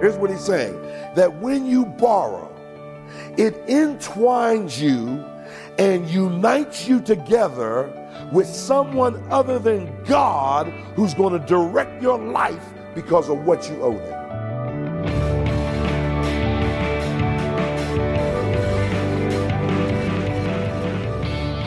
Here's 0.00 0.16
what 0.16 0.30
he's 0.30 0.44
saying 0.44 0.80
that 1.14 1.40
when 1.40 1.66
you 1.66 1.84
borrow, 1.84 2.50
it 3.36 3.54
entwines 3.68 4.80
you 4.80 5.22
and 5.78 6.08
unites 6.08 6.88
you 6.88 7.00
together 7.02 7.92
with 8.32 8.46
someone 8.46 9.22
other 9.30 9.58
than 9.58 10.02
God 10.04 10.68
who's 10.94 11.12
going 11.12 11.38
to 11.38 11.46
direct 11.46 12.02
your 12.02 12.18
life 12.18 12.64
because 12.94 13.28
of 13.28 13.44
what 13.44 13.68
you 13.68 13.82
owe 13.82 13.98
them. 13.98 14.20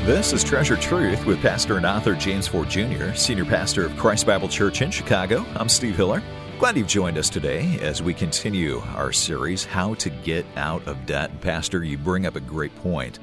This 0.05 0.33
is 0.33 0.43
Treasured 0.43 0.81
Truth 0.81 1.25
with 1.25 1.39
Pastor 1.41 1.77
and 1.77 1.85
author 1.85 2.13
James 2.15 2.47
Ford 2.47 2.67
Jr., 2.67 3.13
Senior 3.13 3.45
Pastor 3.45 3.85
of 3.85 3.95
Christ 3.95 4.25
Bible 4.25 4.49
Church 4.49 4.81
in 4.81 4.91
Chicago. 4.91 5.45
I'm 5.55 5.69
Steve 5.69 5.95
Hiller. 5.95 6.21
Glad 6.59 6.77
you've 6.77 6.87
joined 6.87 7.17
us 7.17 7.29
today 7.29 7.77
as 7.81 8.01
we 8.01 8.13
continue 8.13 8.79
our 8.95 9.11
series, 9.11 9.65
How 9.65 9.95
to 9.95 10.09
Get 10.09 10.45
Out 10.55 10.87
of 10.87 11.05
Debt. 11.05 11.41
Pastor, 11.41 11.83
you 11.83 11.97
bring 11.97 12.25
up 12.25 12.37
a 12.37 12.39
great 12.39 12.73
point 12.77 13.19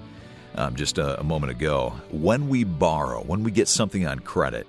um, 0.56 0.74
just 0.74 0.98
a, 0.98 1.18
a 1.18 1.24
moment 1.24 1.50
ago. 1.50 1.94
When 2.10 2.48
we 2.48 2.64
borrow, 2.64 3.22
when 3.22 3.42
we 3.42 3.50
get 3.50 3.66
something 3.68 4.06
on 4.06 4.18
credit, 4.18 4.66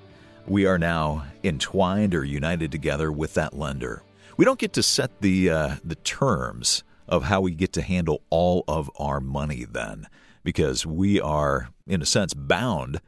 we 0.47 0.67
are 0.67 0.77
now 0.77 1.25
entwined 1.43 2.15
or 2.15 2.23
united 2.23 2.71
together 2.71 3.11
with 3.11 3.33
that 3.33 3.53
lender. 3.57 4.03
We 4.37 4.45
don't 4.45 4.59
get 4.59 4.73
to 4.73 4.83
set 4.83 5.19
the 5.21 5.49
uh, 5.49 5.75
the 5.83 5.95
terms 5.95 6.83
of 7.09 7.23
how 7.23 7.41
we 7.41 7.51
get 7.51 7.73
to 7.73 7.81
handle 7.81 8.21
all 8.29 8.63
of 8.67 8.89
our 8.97 9.19
money 9.19 9.65
then 9.69 10.07
because 10.43 10.85
we 10.85 11.19
are, 11.19 11.69
in 11.87 12.01
a 12.01 12.05
sense, 12.05 12.33
bound 12.33 13.01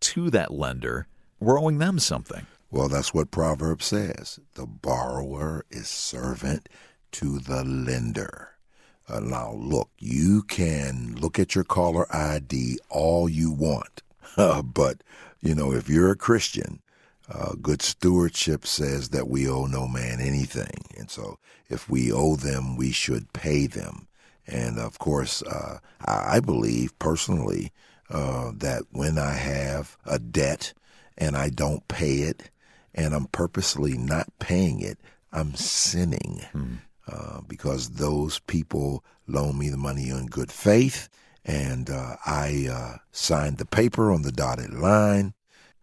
to 0.00 0.30
that 0.30 0.52
lender. 0.52 1.06
We're 1.38 1.60
owing 1.60 1.78
them 1.78 1.98
something. 1.98 2.46
Well, 2.76 2.88
that's 2.88 3.14
what 3.14 3.30
Proverbs 3.30 3.86
says. 3.86 4.38
The 4.52 4.66
borrower 4.66 5.64
is 5.70 5.88
servant 5.88 6.68
to 7.12 7.38
the 7.38 7.64
lender. 7.64 8.50
Uh, 9.08 9.20
now, 9.20 9.54
look, 9.54 9.88
you 9.98 10.42
can 10.42 11.14
look 11.18 11.38
at 11.38 11.54
your 11.54 11.64
caller 11.64 12.06
ID 12.14 12.78
all 12.90 13.30
you 13.30 13.50
want, 13.50 14.02
but, 14.36 15.02
you 15.40 15.54
know, 15.54 15.72
if 15.72 15.88
you're 15.88 16.10
a 16.10 16.16
Christian, 16.16 16.82
uh, 17.30 17.54
good 17.62 17.80
stewardship 17.80 18.66
says 18.66 19.08
that 19.08 19.26
we 19.26 19.48
owe 19.48 19.64
no 19.64 19.88
man 19.88 20.20
anything. 20.20 20.84
And 20.98 21.10
so 21.10 21.38
if 21.70 21.88
we 21.88 22.12
owe 22.12 22.36
them, 22.36 22.76
we 22.76 22.92
should 22.92 23.32
pay 23.32 23.66
them. 23.66 24.06
And 24.46 24.78
of 24.78 24.98
course, 24.98 25.42
uh, 25.44 25.78
I 26.04 26.40
believe 26.40 26.98
personally 26.98 27.72
uh, 28.10 28.52
that 28.54 28.82
when 28.90 29.16
I 29.16 29.32
have 29.32 29.96
a 30.04 30.18
debt 30.18 30.74
and 31.16 31.38
I 31.38 31.48
don't 31.48 31.88
pay 31.88 32.16
it, 32.16 32.50
and 32.96 33.14
I'm 33.14 33.26
purposely 33.26 33.96
not 33.96 34.26
paying 34.38 34.80
it, 34.80 34.98
I'm 35.32 35.54
sinning 35.54 36.42
mm. 36.54 36.78
uh, 37.06 37.42
because 37.46 37.90
those 37.90 38.38
people 38.40 39.04
loan 39.28 39.58
me 39.58 39.68
the 39.68 39.76
money 39.76 40.08
in 40.08 40.26
good 40.26 40.50
faith, 40.50 41.08
and 41.44 41.90
uh, 41.90 42.16
I 42.24 42.68
uh, 42.70 42.96
signed 43.12 43.58
the 43.58 43.66
paper 43.66 44.10
on 44.10 44.22
the 44.22 44.32
dotted 44.32 44.72
line. 44.72 45.34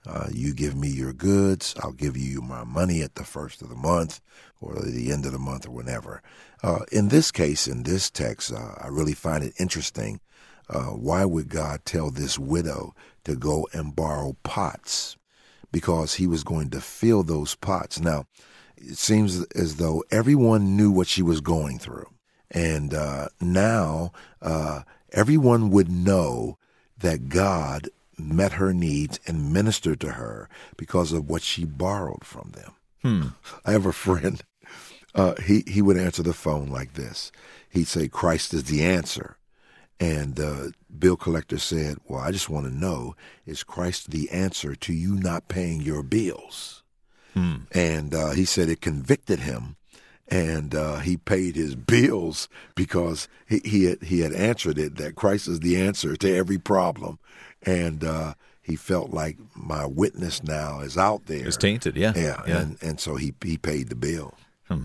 Uh, 0.05 0.27
you 0.33 0.53
give 0.53 0.75
me 0.75 0.89
your 0.89 1.13
goods, 1.13 1.75
I'll 1.81 1.93
give 1.93 2.17
you 2.17 2.41
my 2.41 2.65
money 2.65 3.01
at 3.01 3.15
the 3.15 3.23
first 3.23 3.61
of 3.61 3.69
the 3.69 3.75
month 3.75 4.19
or 4.59 4.75
the 4.81 5.11
end 5.11 5.25
of 5.25 5.31
the 5.31 5.39
month 5.39 5.65
or 5.65 5.71
whenever. 5.71 6.21
Uh, 6.61 6.79
in 6.91 7.07
this 7.07 7.31
case, 7.31 7.67
in 7.67 7.83
this 7.83 8.09
text, 8.09 8.51
uh, 8.51 8.73
I 8.81 8.87
really 8.87 9.13
find 9.13 9.43
it 9.43 9.53
interesting. 9.59 10.19
Uh, 10.69 10.87
why 10.87 11.23
would 11.25 11.49
God 11.49 11.85
tell 11.85 12.09
this 12.09 12.39
widow 12.39 12.93
to 13.23 13.35
go 13.35 13.67
and 13.71 13.95
borrow 13.95 14.35
pots? 14.43 15.15
Because 15.73 16.13
he 16.13 16.27
was 16.27 16.45
going 16.45 16.69
to 16.69 16.79
fill 16.79 17.23
those 17.23 17.55
pots. 17.55 17.99
Now, 17.99 18.27
it 18.77 18.97
seems 18.97 19.43
as 19.47 19.75
though 19.75 20.05
everyone 20.11 20.77
knew 20.77 20.89
what 20.91 21.07
she 21.07 21.21
was 21.21 21.41
going 21.41 21.79
through. 21.79 22.07
And 22.51 22.93
uh, 22.93 23.29
now 23.41 24.13
uh, 24.41 24.83
everyone 25.11 25.71
would 25.71 25.91
know 25.91 26.57
that 26.99 27.27
God 27.27 27.89
met 28.17 28.53
her 28.53 28.73
needs 28.73 29.19
and 29.25 29.51
ministered 29.51 29.99
to 30.01 30.11
her 30.11 30.47
because 30.77 31.11
of 31.11 31.29
what 31.29 31.41
she 31.41 31.65
borrowed 31.65 32.23
from 32.23 32.51
them. 32.51 32.73
Hmm. 33.01 33.27
I 33.65 33.71
have 33.71 33.85
a 33.85 33.93
friend. 33.93 34.41
Uh, 35.15 35.35
he 35.41 35.63
he 35.67 35.81
would 35.81 35.97
answer 35.97 36.23
the 36.23 36.33
phone 36.33 36.69
like 36.69 36.93
this. 36.93 37.31
He'd 37.69 37.87
say, 37.87 38.07
"Christ 38.07 38.53
is 38.53 38.63
the 38.63 38.83
answer," 38.83 39.37
and 40.03 40.35
the 40.35 40.73
bill 40.99 41.15
collector 41.15 41.57
said, 41.57 41.97
"Well, 42.07 42.19
I 42.19 42.31
just 42.31 42.49
want 42.49 42.65
to 42.65 42.73
know: 42.73 43.15
is 43.45 43.63
Christ 43.63 44.11
the 44.11 44.29
answer 44.31 44.75
to 44.75 44.93
you 44.93 45.15
not 45.15 45.47
paying 45.47 45.81
your 45.81 46.03
bills?" 46.03 46.83
Hmm. 47.33 47.55
And 47.71 48.13
uh, 48.13 48.31
he 48.31 48.45
said 48.45 48.69
it 48.69 48.81
convicted 48.81 49.39
him, 49.39 49.77
and 50.27 50.75
uh, 50.75 50.97
he 50.97 51.17
paid 51.17 51.55
his 51.55 51.75
bills 51.75 52.49
because 52.75 53.29
he 53.47 53.61
he 53.63 53.85
had, 53.85 54.03
he 54.03 54.19
had 54.19 54.33
answered 54.33 54.77
it 54.77 54.97
that 54.97 55.15
Christ 55.15 55.47
is 55.47 55.61
the 55.61 55.77
answer 55.77 56.15
to 56.17 56.35
every 56.35 56.57
problem, 56.57 57.19
and 57.61 58.03
uh, 58.03 58.33
he 58.61 58.75
felt 58.75 59.11
like 59.11 59.37
my 59.55 59.85
witness 59.85 60.43
now 60.43 60.81
is 60.81 60.97
out 60.97 61.27
there. 61.27 61.47
It's 61.47 61.57
tainted, 61.57 61.95
yeah, 61.95 62.13
yeah, 62.15 62.41
yeah. 62.45 62.59
and 62.59 62.77
and 62.81 62.99
so 62.99 63.15
he 63.15 63.33
he 63.41 63.57
paid 63.57 63.87
the 63.87 63.95
bill. 63.95 64.33
Hmm. 64.73 64.83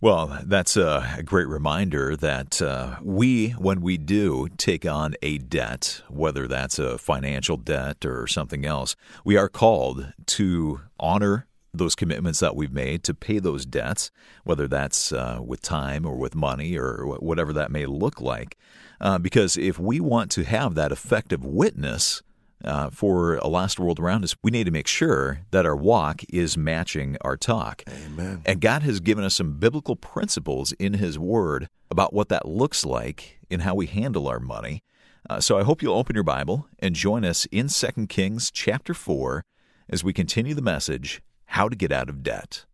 Well, 0.00 0.40
that's 0.44 0.76
a 0.76 1.22
great 1.24 1.46
reminder 1.46 2.16
that 2.16 2.60
uh, 2.60 2.96
we, 3.02 3.50
when 3.50 3.80
we 3.80 3.96
do 3.96 4.48
take 4.56 4.84
on 4.84 5.14
a 5.22 5.38
debt, 5.38 6.02
whether 6.08 6.48
that's 6.48 6.78
a 6.78 6.98
financial 6.98 7.56
debt 7.56 8.04
or 8.04 8.26
something 8.26 8.64
else, 8.66 8.96
we 9.24 9.36
are 9.36 9.48
called 9.48 10.12
to 10.26 10.80
honor 10.98 11.46
those 11.72 11.94
commitments 11.94 12.40
that 12.40 12.56
we've 12.56 12.72
made 12.72 13.02
to 13.04 13.14
pay 13.14 13.38
those 13.38 13.64
debts, 13.64 14.10
whether 14.44 14.68
that's 14.68 15.12
uh, 15.12 15.38
with 15.40 15.62
time 15.62 16.04
or 16.04 16.16
with 16.16 16.34
money 16.34 16.76
or 16.76 17.06
whatever 17.20 17.52
that 17.52 17.70
may 17.70 17.86
look 17.86 18.20
like. 18.20 18.58
Uh, 19.00 19.18
because 19.18 19.56
if 19.56 19.78
we 19.78 20.00
want 20.00 20.30
to 20.32 20.44
have 20.44 20.74
that 20.74 20.92
effective 20.92 21.44
witness 21.44 22.22
uh, 22.64 22.90
for 22.90 23.36
a 23.36 23.48
last 23.48 23.78
world 23.78 23.98
around 23.98 24.24
us, 24.24 24.34
we 24.42 24.50
need 24.50 24.64
to 24.64 24.70
make 24.70 24.86
sure 24.86 25.40
that 25.50 25.66
our 25.66 25.76
walk 25.76 26.22
is 26.28 26.56
matching 26.56 27.16
our 27.20 27.36
talk. 27.36 27.82
Amen. 27.88 28.42
And 28.44 28.60
God 28.60 28.82
has 28.82 29.00
given 29.00 29.24
us 29.24 29.34
some 29.34 29.58
biblical 29.58 29.96
principles 29.96 30.72
in 30.72 30.94
His 30.94 31.18
Word 31.18 31.68
about 31.90 32.12
what 32.12 32.28
that 32.28 32.46
looks 32.46 32.84
like 32.84 33.40
in 33.50 33.60
how 33.60 33.74
we 33.74 33.86
handle 33.86 34.28
our 34.28 34.40
money. 34.40 34.82
Uh, 35.28 35.40
so 35.40 35.58
I 35.58 35.62
hope 35.62 35.82
you'll 35.82 35.96
open 35.96 36.14
your 36.14 36.24
Bible 36.24 36.66
and 36.78 36.94
join 36.94 37.24
us 37.24 37.46
in 37.46 37.68
2 37.68 38.06
Kings 38.08 38.50
chapter 38.50 38.94
4 38.94 39.44
as 39.88 40.02
we 40.02 40.12
continue 40.12 40.54
the 40.54 40.62
message, 40.62 41.22
How 41.46 41.68
to 41.68 41.76
Get 41.76 41.92
Out 41.92 42.08
of 42.08 42.22
Debt. 42.22 42.64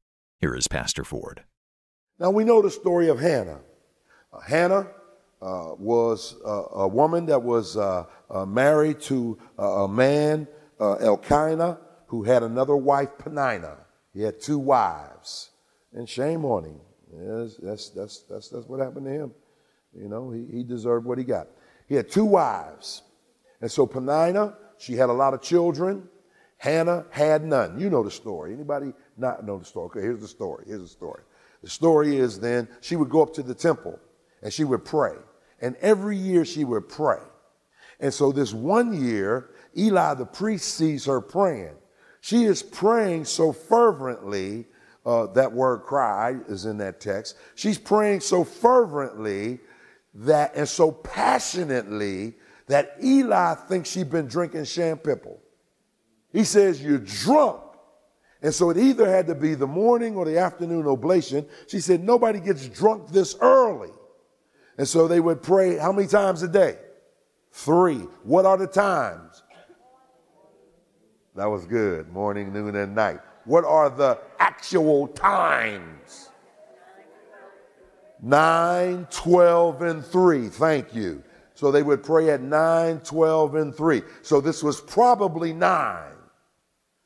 Here 0.41 0.54
is 0.54 0.69
Pastor 0.69 1.04
Ford. 1.04 1.44
Now 2.19 2.31
we 2.31 2.44
know 2.44 2.62
the 2.62 2.71
story 2.71 3.09
of 3.09 3.21
Hannah. 3.21 3.60
Uh, 4.32 4.41
Hannah 4.41 4.88
uh, 5.41 5.75
was 5.78 6.37
uh, 6.44 6.65
a 6.72 6.88
woman 6.88 7.26
that 7.26 7.41
was 7.41 7.76
uh, 7.76 8.04
uh 8.28 8.44
married 8.44 9.00
to 9.00 9.38
uh, 9.59 9.84
a 9.84 9.88
man, 9.88 10.49
Elkanah, 10.81 11.78
who 12.06 12.22
had 12.25 12.43
another 12.43 12.76
wife, 12.76 13.10
Peninnah. 13.19 13.78
He 14.12 14.22
had 14.22 14.41
two 14.41 14.59
wives, 14.59 15.50
and 15.93 16.09
shame 16.09 16.44
on 16.44 16.65
him. 16.65 16.81
That's, 17.12 17.91
that's, 17.91 18.21
that's, 18.21 18.48
that's 18.48 18.66
what 18.66 18.81
happened 18.81 19.06
to 19.06 19.12
him. 19.12 19.32
You 19.94 20.09
know, 20.09 20.31
he, 20.31 20.47
he 20.53 20.62
deserved 20.62 21.06
what 21.06 21.19
he 21.19 21.25
got. 21.25 21.48
He 21.88 21.94
had 21.94 22.09
two 22.09 22.25
wives. 22.25 23.03
And 23.60 23.71
so 23.71 23.87
Peninnah, 23.87 24.56
she 24.77 24.94
had 24.94 25.09
a 25.09 25.12
lot 25.12 25.34
of 25.34 25.43
children. 25.43 26.09
Hannah 26.59 27.06
had 27.10 27.44
none. 27.44 27.78
You 27.78 27.91
know 27.91 28.03
the 28.03 28.10
story. 28.10 28.53
Anybody 28.53 28.93
not 29.16 29.47
know 29.47 29.59
the 29.59 29.65
story? 29.65 29.87
Okay, 29.87 30.00
here's 30.00 30.21
the 30.21 30.28
story. 30.28 30.65
Here's 30.66 30.82
the 30.82 30.88
story. 30.88 31.22
The 31.62 31.71
story 31.71 32.16
is 32.16 32.38
then 32.38 32.69
she 32.81 32.97
would 32.97 33.09
go 33.09 33.22
up 33.22 33.32
to 33.34 33.43
the 33.43 33.54
temple 33.54 33.98
and 34.43 34.53
she 34.53 34.65
would 34.65 34.84
pray. 34.84 35.15
And 35.61 35.77
every 35.77 36.17
year 36.17 36.45
she 36.45 36.65
would 36.65 36.89
pray. 36.89 37.21
And 38.01 38.13
so 38.15 38.33
this 38.33 38.53
one 38.53 38.93
year, 38.93 39.51
Eli 39.77 40.15
the 40.15 40.27
priest 40.27 40.75
sees 40.75 41.05
her 41.07 41.21
praying. 41.21 41.75
She 42.21 42.45
is 42.45 42.63
praying 42.63 43.25
so 43.25 43.53
fervently, 43.53 44.67
uh, 45.07 45.27
that 45.29 45.53
word 45.53 45.79
cry 45.85 46.37
is 46.49 46.67
in 46.67 46.79
that 46.79 47.01
text. 47.01 47.37
She's 47.55 47.79
praying 47.79 48.21
so 48.21 48.45
fervently 48.45 49.60
that 50.15 50.55
and 50.55 50.69
so 50.69 50.91
passionately 50.93 52.34
that 52.66 52.97
Eli 53.03 53.54
thinks 53.54 53.91
she's 53.91 54.04
been 54.04 54.27
drinking 54.27 54.63
Champale. 54.63 55.39
He 56.33 56.45
says, 56.45 56.83
You're 56.83 56.99
drunk. 56.99 57.63
And 58.43 58.54
so 58.54 58.71
it 58.71 58.77
either 58.77 59.09
had 59.09 59.27
to 59.27 59.34
be 59.34 59.54
the 59.54 59.66
morning 59.66 60.16
or 60.16 60.25
the 60.25 60.39
afternoon 60.39 60.87
oblation. 60.87 61.47
She 61.66 61.81
said, 61.81 62.04
Nobody 62.04 62.41
gets 62.41 62.69
drunk 62.69 63.09
this 63.09 63.37
early. 63.41 63.91
And 64.78 64.86
so 64.86 65.09
they 65.09 65.21
would 65.21 65.42
pray 65.42 65.77
how 65.77 65.92
many 65.92 66.07
times 66.07 66.42
a 66.42 66.48
day? 66.48 66.78
Three. 67.51 67.98
What 68.22 68.47
are 68.47 68.57
the 68.57 68.69
times? 68.69 69.42
That 71.34 71.47
was 71.47 71.66
good. 71.66 72.09
Morning, 72.10 72.53
noon, 72.53 72.77
and 72.77 72.95
night. 72.95 73.19
What 73.45 73.65
are 73.65 73.91
the 73.91 74.19
actual 74.39 75.09
times? 75.09 76.30
9, 78.21 79.07
12, 79.10 79.83
and 79.83 80.04
3. 80.04 80.48
Thank 80.48 80.95
you. 80.95 81.22
So 81.54 81.71
they 81.72 81.83
would 81.83 82.03
pray 82.03 82.30
at 82.30 82.41
9, 82.41 83.01
12, 83.01 83.54
and 83.57 83.75
3. 83.75 84.03
So 84.22 84.41
this 84.41 84.63
was 84.63 84.80
probably 84.80 85.53
9 85.53 86.13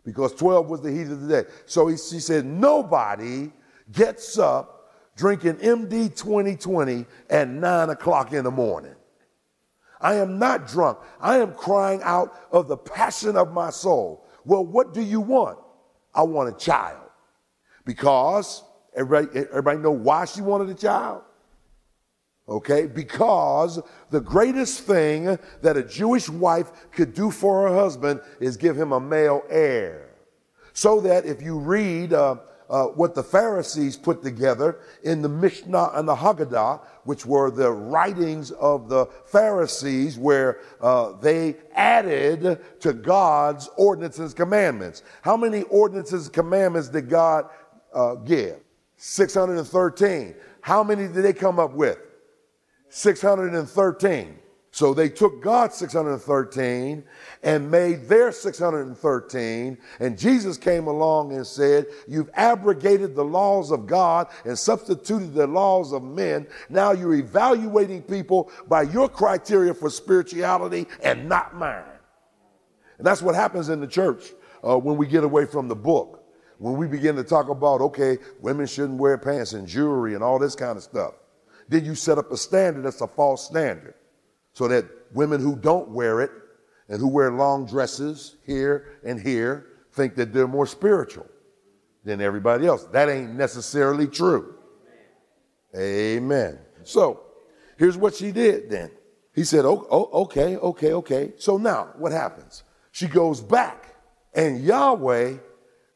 because 0.04 0.34
12 0.34 0.68
was 0.68 0.80
the 0.82 0.90
heat 0.90 1.08
of 1.08 1.22
the 1.22 1.42
day. 1.42 1.48
So 1.66 1.86
he, 1.86 1.96
she 1.96 2.18
said, 2.18 2.44
Nobody 2.44 3.52
gets 3.92 4.38
up 4.38 4.81
drinking 5.16 5.54
MD 5.54 6.14
2020 6.14 7.06
at 7.30 7.48
nine 7.48 7.90
o'clock 7.90 8.32
in 8.32 8.44
the 8.44 8.50
morning. 8.50 8.94
I 10.00 10.16
am 10.16 10.38
not 10.38 10.66
drunk. 10.66 10.98
I 11.20 11.38
am 11.38 11.54
crying 11.54 12.00
out 12.02 12.34
of 12.50 12.68
the 12.68 12.76
passion 12.76 13.36
of 13.36 13.52
my 13.52 13.70
soul. 13.70 14.26
Well, 14.44 14.64
what 14.64 14.92
do 14.92 15.00
you 15.00 15.20
want? 15.20 15.58
I 16.14 16.22
want 16.22 16.54
a 16.54 16.58
child. 16.58 17.08
Because 17.84 18.62
everybody, 18.94 19.46
everybody 19.50 19.78
know 19.78 19.92
why 19.92 20.24
she 20.24 20.40
wanted 20.40 20.70
a 20.70 20.74
child? 20.74 21.22
Okay, 22.48 22.86
because 22.86 23.80
the 24.10 24.20
greatest 24.20 24.80
thing 24.80 25.38
that 25.62 25.76
a 25.76 25.82
Jewish 25.82 26.28
wife 26.28 26.90
could 26.90 27.14
do 27.14 27.30
for 27.30 27.68
her 27.68 27.74
husband 27.74 28.20
is 28.40 28.56
give 28.56 28.76
him 28.76 28.92
a 28.92 29.00
male 29.00 29.42
heir. 29.48 30.08
So 30.72 31.00
that 31.02 31.24
if 31.24 31.40
you 31.40 31.58
read 31.58 32.12
uh, 32.12 32.36
uh, 32.72 32.86
what 32.86 33.14
the 33.14 33.22
Pharisees 33.22 33.98
put 33.98 34.22
together 34.22 34.78
in 35.02 35.20
the 35.20 35.28
Mishnah 35.28 35.90
and 35.92 36.08
the 36.08 36.14
Haggadah, 36.14 36.80
which 37.04 37.26
were 37.26 37.50
the 37.50 37.70
writings 37.70 38.50
of 38.52 38.88
the 38.88 39.04
Pharisees, 39.26 40.16
where 40.16 40.60
uh, 40.80 41.12
they 41.20 41.56
added 41.74 42.58
to 42.80 42.92
God's 42.94 43.68
ordinances 43.76 44.30
and 44.30 44.36
commandments. 44.36 45.02
How 45.20 45.36
many 45.36 45.62
ordinances 45.64 46.24
and 46.26 46.34
commandments 46.34 46.88
did 46.88 47.10
God 47.10 47.50
uh, 47.92 48.14
give? 48.14 48.58
613. 48.96 50.34
How 50.62 50.82
many 50.82 51.08
did 51.08 51.24
they 51.24 51.34
come 51.34 51.58
up 51.58 51.74
with? 51.74 51.98
613. 52.88 54.38
So 54.74 54.94
they 54.94 55.10
took 55.10 55.42
God's 55.42 55.76
613 55.76 57.04
and 57.42 57.70
made 57.70 58.08
their 58.08 58.32
613. 58.32 59.78
And 60.00 60.18
Jesus 60.18 60.56
came 60.56 60.86
along 60.86 61.34
and 61.34 61.46
said, 61.46 61.86
You've 62.08 62.30
abrogated 62.32 63.14
the 63.14 63.24
laws 63.24 63.70
of 63.70 63.86
God 63.86 64.28
and 64.46 64.58
substituted 64.58 65.34
the 65.34 65.46
laws 65.46 65.92
of 65.92 66.02
men. 66.02 66.46
Now 66.70 66.92
you're 66.92 67.16
evaluating 67.16 68.02
people 68.02 68.50
by 68.66 68.82
your 68.82 69.10
criteria 69.10 69.74
for 69.74 69.90
spirituality 69.90 70.86
and 71.02 71.28
not 71.28 71.54
mine. 71.54 71.84
And 72.96 73.06
that's 73.06 73.20
what 73.20 73.34
happens 73.34 73.68
in 73.68 73.78
the 73.78 73.86
church 73.86 74.32
uh, 74.66 74.78
when 74.78 74.96
we 74.96 75.06
get 75.06 75.22
away 75.22 75.44
from 75.44 75.68
the 75.68 75.76
book. 75.76 76.24
When 76.56 76.78
we 76.78 76.86
begin 76.86 77.16
to 77.16 77.24
talk 77.24 77.50
about, 77.50 77.82
okay, 77.82 78.16
women 78.40 78.66
shouldn't 78.66 78.98
wear 78.98 79.18
pants 79.18 79.52
and 79.52 79.68
jewelry 79.68 80.14
and 80.14 80.24
all 80.24 80.38
this 80.38 80.54
kind 80.54 80.78
of 80.78 80.82
stuff. 80.82 81.12
Then 81.68 81.84
you 81.84 81.94
set 81.94 82.16
up 82.16 82.32
a 82.32 82.38
standard 82.38 82.84
that's 82.84 83.02
a 83.02 83.06
false 83.06 83.44
standard 83.44 83.94
so 84.52 84.68
that 84.68 84.84
women 85.12 85.40
who 85.40 85.56
don't 85.56 85.88
wear 85.90 86.20
it 86.20 86.30
and 86.88 87.00
who 87.00 87.08
wear 87.08 87.30
long 87.30 87.66
dresses 87.66 88.36
here 88.46 88.98
and 89.04 89.20
here 89.20 89.66
think 89.92 90.14
that 90.16 90.32
they're 90.32 90.48
more 90.48 90.66
spiritual 90.66 91.26
than 92.04 92.20
everybody 92.20 92.66
else. 92.66 92.84
That 92.86 93.08
ain't 93.08 93.34
necessarily 93.34 94.06
true. 94.06 94.54
Amen. 95.76 96.58
So 96.84 97.22
here's 97.78 97.96
what 97.96 98.14
she 98.14 98.32
did 98.32 98.70
then. 98.70 98.90
He 99.34 99.44
said, 99.44 99.64
oh, 99.64 99.86
oh, 99.90 100.22
okay, 100.24 100.56
okay, 100.56 100.92
okay. 100.92 101.32
So 101.38 101.56
now 101.56 101.94
what 101.96 102.12
happens? 102.12 102.64
She 102.90 103.06
goes 103.06 103.40
back 103.40 103.96
and 104.34 104.62
Yahweh, 104.62 105.36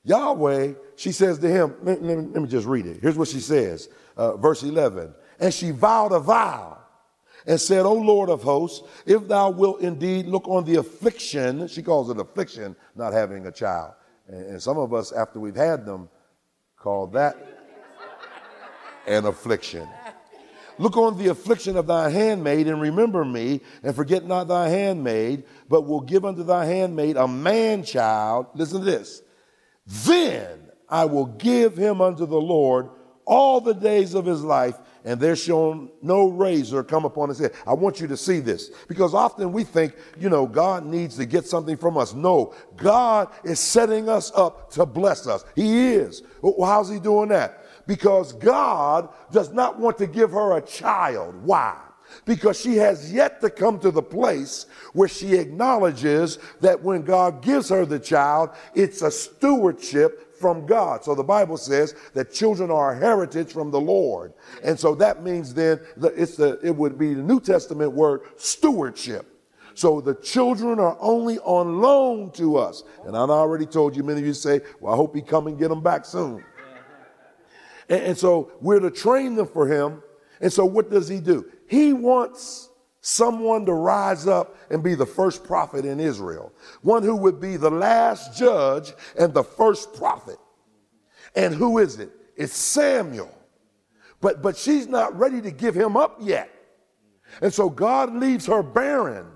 Yahweh, 0.05 0.73
she 0.97 1.13
says 1.13 1.39
to 1.41 1.49
him, 1.49 1.75
let, 1.83 2.03
let, 2.03 2.17
let 2.17 2.43
me 2.43 2.49
just 2.49 2.67
read 2.67 2.87
it. 2.87 2.99
Here's 3.03 3.17
what 3.17 3.29
she 3.29 3.41
says, 3.41 3.89
uh, 4.17 4.37
verse 4.37 4.63
11. 4.63 5.15
And 5.41 5.53
she 5.53 5.71
vowed 5.71 6.13
a 6.13 6.21
vow 6.21 6.79
and 7.47 7.61
said, 7.61 7.87
O 7.87 7.93
Lord 7.93 8.29
of 8.29 8.43
hosts, 8.43 8.87
if 9.07 9.29
thou 9.29 9.51
wilt 9.51 9.81
indeed 9.81 10.27
look 10.27 10.49
on 10.49 10.65
the 10.65 10.77
affliction, 10.77 11.69
she 11.69 11.83
calls 11.83 12.11
it 12.11 12.19
affliction, 12.19 12.75
not 12.95 13.13
having 13.13 13.47
a 13.47 13.53
child. 13.53 13.93
And, 14.29 14.61
some 14.61 14.79
of 14.79 14.93
us, 14.93 15.13
after 15.13 15.39
we've 15.39 15.57
had 15.57 15.87
them, 15.87 16.09
call 16.77 17.07
that 17.09 17.37
an 19.07 19.25
affliction. 19.25 19.89
Look 20.79 20.97
on 20.97 21.17
the 21.17 21.29
affliction 21.29 21.77
of 21.77 21.87
thy 21.87 22.11
handmaid 22.11 22.67
and 22.67 22.81
remember 22.81 23.25
me, 23.25 23.61
and 23.83 23.95
forget 23.95 24.27
not 24.27 24.49
thy 24.49 24.69
handmaid, 24.69 25.45
but 25.69 25.87
will 25.87 26.03
give 26.03 26.25
unto 26.25 26.43
thy 26.43 26.67
handmaid 26.67 27.17
a 27.17 27.29
man 27.29 27.83
child. 27.83 28.47
Listen 28.55 28.81
to 28.81 28.85
this. 28.85 29.23
Then 29.87 30.59
I 30.89 31.05
will 31.05 31.27
give 31.27 31.77
him 31.77 32.01
unto 32.01 32.27
the 32.27 32.41
Lord 32.41 32.91
all 33.25 33.61
the 33.61 33.75
days 33.75 34.15
of 34.15 34.27
his 34.27 34.43
life, 34.43 34.77
and 35.07 35.21
there 35.21 35.37
shall 35.37 35.89
no 36.03 36.29
razor 36.29 36.83
come 36.83 37.05
upon 37.05 37.29
his 37.29 37.39
head. 37.39 37.53
I 37.65 37.73
want 37.75 38.01
you 38.01 38.09
to 38.09 38.17
see 38.17 38.41
this 38.41 38.71
because 38.89 39.15
often 39.15 39.53
we 39.53 39.63
think, 39.63 39.95
you 40.19 40.29
know, 40.29 40.47
God 40.47 40.85
needs 40.85 41.17
to 41.17 41.25
get 41.25 41.47
something 41.47 41.77
from 41.77 41.97
us. 41.97 42.13
No, 42.13 42.53
God 42.77 43.29
is 43.45 43.61
setting 43.61 44.09
us 44.09 44.33
up 44.35 44.73
to 44.73 44.85
bless 44.85 45.29
us. 45.29 45.45
He 45.55 45.95
is. 45.95 46.23
How's 46.43 46.91
he 46.91 46.99
doing 46.99 47.29
that? 47.29 47.65
Because 47.87 48.33
God 48.33 49.09
does 49.31 49.53
not 49.53 49.79
want 49.79 49.97
to 49.99 50.09
give 50.09 50.33
her 50.33 50.57
a 50.57 50.61
child. 50.61 51.37
Why? 51.45 51.81
Because 52.25 52.61
she 52.61 52.77
has 52.77 53.13
yet 53.13 53.41
to 53.41 53.51
come 53.51 53.79
to 53.81 53.91
the 53.91 54.03
place 54.03 54.67
where 54.93 55.09
she 55.09 55.35
acknowledges 55.35 56.39
that 56.61 56.83
when 56.83 57.03
God 57.03 57.43
gives 57.43 57.69
her 57.69 57.85
the 57.85 57.99
child, 57.99 58.51
it's 58.75 59.03
a 59.03 59.11
stewardship 59.11 60.37
from 60.37 60.67
God. 60.67 61.05
So 61.05 61.15
the 61.15 61.23
Bible 61.23 61.57
says 61.57 61.95
that 62.15 62.33
children 62.33 62.71
are 62.71 62.93
a 62.93 62.99
heritage 62.99 63.53
from 63.53 63.71
the 63.71 63.81
Lord. 63.81 64.33
And 64.63 64.79
so 64.79 64.95
that 64.97 65.23
means 65.23 65.55
then 65.55 65.81
that 65.97 66.15
it's 66.17 66.37
the, 66.37 66.59
it 66.63 66.75
would 66.75 66.99
be 66.99 67.15
the 67.15 67.23
New 67.23 67.41
Testament 67.41 67.93
word 67.93 68.23
stewardship. 68.37 69.33
So 69.75 70.01
the 70.01 70.15
children 70.15 70.79
are 70.81 70.97
only 71.01 71.39
on 71.41 71.81
loan 71.81 72.31
to 72.33 72.57
us. 72.57 72.83
And 73.05 73.17
I've 73.17 73.29
already 73.29 73.67
told 73.67 73.95
you, 73.95 74.03
many 74.03 74.21
of 74.21 74.27
you 74.27 74.33
say, 74.33 74.63
well, 74.81 74.95
I 74.95 74.97
hope 74.97 75.15
he 75.15 75.21
come 75.21 75.47
and 75.49 75.59
get 75.59 75.69
them 75.69 75.83
back 75.83 76.07
soon. 76.07 76.43
And, 77.89 78.03
and 78.03 78.19
so 78.19 78.53
we're 78.61 78.81
to 78.81 78.91
train 78.91 79.35
them 79.35 79.47
for 79.47 79.67
him. 79.67 80.03
And 80.41 80.53
so 80.53 80.65
what 80.65 80.91
does 80.91 81.09
he 81.09 81.21
do? 81.21 81.51
He 81.69 81.93
wants 81.93 82.71
someone 83.01 83.65
to 83.67 83.73
rise 83.73 84.27
up 84.27 84.57
and 84.71 84.83
be 84.83 84.95
the 84.95 85.07
first 85.07 85.45
prophet 85.45 85.85
in 85.85 86.01
Israel, 86.01 86.53
one 86.83 87.03
who 87.03 87.15
would 87.15 87.41
be 87.41 87.57
the 87.57 87.71
last 87.71 88.37
judge 88.37 88.93
and 89.19 89.33
the 89.33 89.45
first 89.45 89.95
prophet. 89.95 90.39
And 91.35 91.55
who 91.55 91.79
is 91.79 92.01
it? 92.01 92.11
It's 92.37 92.57
Samuel. 92.57 93.33
But, 94.21 94.43
but 94.43 94.57
she's 94.57 94.89
not 94.89 95.17
ready 95.17 95.41
to 95.43 95.51
give 95.51 95.75
him 95.75 95.97
up 95.97 96.17
yet. 96.21 96.51
And 97.41 97.53
so 97.53 97.69
God 97.69 98.15
leaves 98.15 98.47
her 98.47 98.63
barren 98.63 99.27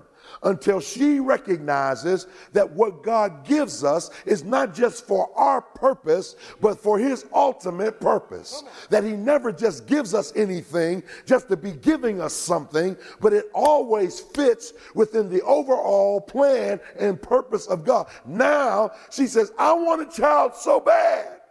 until 0.43 0.79
she 0.79 1.19
recognizes 1.19 2.27
that 2.53 2.69
what 2.71 3.03
God 3.03 3.45
gives 3.45 3.83
us 3.83 4.09
is 4.25 4.43
not 4.43 4.73
just 4.73 5.05
for 5.05 5.29
our 5.37 5.61
purpose, 5.61 6.35
but 6.59 6.79
for 6.79 6.97
his 6.97 7.25
ultimate 7.33 7.99
purpose. 7.99 8.63
That 8.89 9.03
he 9.03 9.11
never 9.11 9.51
just 9.51 9.87
gives 9.87 10.13
us 10.13 10.33
anything 10.35 11.03
just 11.25 11.47
to 11.49 11.57
be 11.57 11.71
giving 11.71 12.21
us 12.21 12.33
something, 12.33 12.97
but 13.19 13.33
it 13.33 13.49
always 13.53 14.19
fits 14.19 14.73
within 14.95 15.29
the 15.29 15.41
overall 15.43 16.21
plan 16.21 16.79
and 16.99 17.21
purpose 17.21 17.67
of 17.67 17.85
God. 17.85 18.07
Now 18.25 18.91
she 19.11 19.27
says, 19.27 19.51
I 19.57 19.73
want 19.73 20.01
a 20.01 20.21
child 20.21 20.55
so 20.55 20.79
bad 20.79 21.41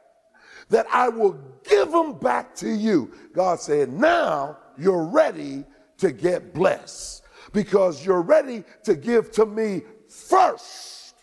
that 0.69 0.87
I 0.93 1.09
will 1.09 1.39
give 1.69 1.91
them 1.91 2.19
back 2.19 2.55
to 2.57 2.71
you. 2.71 3.13
God 3.33 3.61
said, 3.61 3.93
now 3.93 4.57
you're 4.79 5.05
ready 5.05 5.65
to 5.99 6.13
get 6.13 6.55
blessed 6.55 7.20
because 7.53 8.05
you're 8.05 8.23
ready 8.23 8.65
to 8.85 8.95
give 8.95 9.31
to 9.33 9.47
me 9.47 9.83
first. 10.09 11.15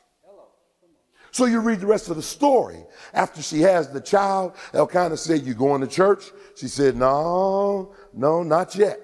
So 1.32 1.46
you 1.46 1.60
read 1.60 1.82
the 1.82 1.86
rest 1.86 2.10
of 2.10 2.16
the 2.16 2.24
story. 2.24 2.84
After 3.14 3.44
she 3.44 3.62
has 3.62 3.92
the 3.92 4.02
child, 4.02 4.56
Elkanah 4.74 5.18
said, 5.18 5.44
You 5.44 5.54
going 5.54 5.82
to 5.82 5.88
church? 5.88 6.32
She 6.56 6.68
said, 6.68 6.96
No, 6.96 7.94
no, 8.14 8.42
not 8.42 8.76
yet. 8.76 9.00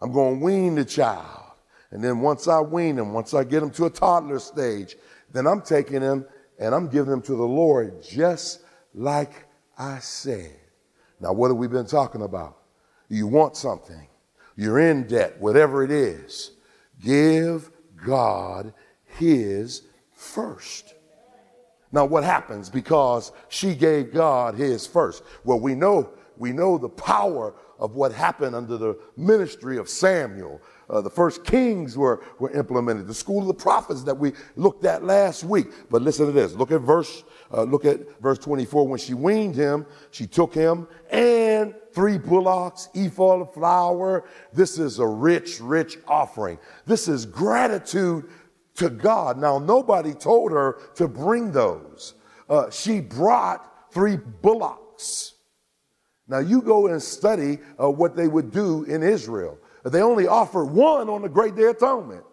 I'm 0.00 0.12
going 0.12 0.38
to 0.38 0.44
wean 0.44 0.76
the 0.76 0.84
child. 0.84 1.42
And 1.90 2.04
then 2.04 2.20
once 2.20 2.46
I 2.46 2.60
wean 2.60 2.98
him, 2.98 3.12
once 3.12 3.34
I 3.34 3.42
get 3.42 3.62
him 3.62 3.70
to 3.70 3.86
a 3.86 3.90
toddler 3.90 4.38
stage, 4.38 4.96
then 5.32 5.46
I'm 5.46 5.60
taking 5.60 6.00
him 6.00 6.24
and 6.58 6.74
I'm 6.74 6.88
giving 6.88 7.12
him 7.12 7.22
to 7.22 7.34
the 7.34 7.42
Lord 7.42 8.00
just 8.02 8.60
like 8.94 9.32
I 9.76 9.98
said. 9.98 10.56
Now, 11.20 11.32
what 11.32 11.48
have 11.48 11.56
we 11.56 11.66
been 11.66 11.86
talking 11.86 12.22
about? 12.22 12.58
You 13.08 13.26
want 13.26 13.56
something 13.56 14.06
you're 14.56 14.78
in 14.78 15.06
debt, 15.06 15.40
whatever 15.40 15.82
it 15.82 15.90
is, 15.90 16.52
give 17.02 17.70
God 18.04 18.72
his 19.04 19.82
first. 20.12 20.94
Now, 21.92 22.04
what 22.04 22.22
happens 22.22 22.70
because 22.70 23.32
she 23.48 23.74
gave 23.74 24.12
God 24.12 24.54
his 24.54 24.86
first? 24.86 25.22
Well, 25.44 25.58
we 25.58 25.74
know 25.74 26.10
we 26.40 26.52
know 26.52 26.78
the 26.78 26.88
power 26.88 27.54
of 27.78 27.94
what 27.94 28.12
happened 28.12 28.56
under 28.56 28.78
the 28.78 28.98
ministry 29.16 29.76
of 29.76 29.90
Samuel. 29.90 30.60
Uh, 30.88 31.02
the 31.02 31.10
first 31.10 31.44
kings 31.44 31.98
were, 31.98 32.24
were 32.38 32.50
implemented, 32.52 33.06
the 33.06 33.14
school 33.14 33.42
of 33.42 33.46
the 33.46 33.54
prophets 33.54 34.02
that 34.04 34.16
we 34.16 34.32
looked 34.56 34.86
at 34.86 35.04
last 35.04 35.44
week. 35.44 35.66
But 35.90 36.00
listen 36.00 36.26
to 36.26 36.32
this. 36.32 36.54
Look 36.54 36.72
at 36.72 36.80
verse, 36.80 37.24
uh, 37.52 37.64
look 37.64 37.84
at 37.84 38.20
verse 38.22 38.38
24. 38.38 38.88
When 38.88 38.98
she 38.98 39.12
weaned 39.12 39.54
him, 39.54 39.84
she 40.12 40.26
took 40.26 40.54
him 40.54 40.88
and 41.10 41.74
three 41.92 42.18
bullocks, 42.18 42.88
ephah 42.94 43.40
of 43.40 43.54
flour. 43.54 44.24
This 44.52 44.78
is 44.78 44.98
a 44.98 45.06
rich, 45.06 45.60
rich 45.60 45.98
offering. 46.06 46.58
This 46.86 47.08
is 47.08 47.26
gratitude 47.26 48.28
to 48.76 48.90
God. 48.90 49.38
Now, 49.38 49.58
nobody 49.58 50.14
told 50.14 50.52
her 50.52 50.78
to 50.94 51.08
bring 51.08 51.52
those. 51.52 52.14
Uh, 52.48 52.70
she 52.70 53.00
brought 53.00 53.92
three 53.92 54.16
bullocks. 54.16 55.34
Now, 56.28 56.38
you 56.38 56.62
go 56.62 56.86
and 56.86 57.02
study 57.02 57.58
uh, 57.80 57.90
what 57.90 58.16
they 58.16 58.28
would 58.28 58.50
do 58.52 58.84
in 58.84 59.02
Israel. 59.02 59.58
They 59.84 60.02
only 60.02 60.26
offered 60.26 60.66
one 60.66 61.08
on 61.08 61.22
the 61.22 61.28
Great 61.28 61.56
Day 61.56 61.64
Atonement. 61.64 62.24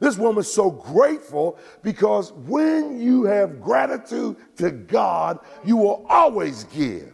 This 0.00 0.16
woman's 0.16 0.52
so 0.52 0.70
grateful 0.70 1.58
because 1.82 2.32
when 2.32 3.00
you 3.00 3.24
have 3.24 3.60
gratitude 3.60 4.36
to 4.56 4.70
God, 4.70 5.40
you 5.64 5.76
will 5.76 6.06
always 6.08 6.64
give. 6.64 7.12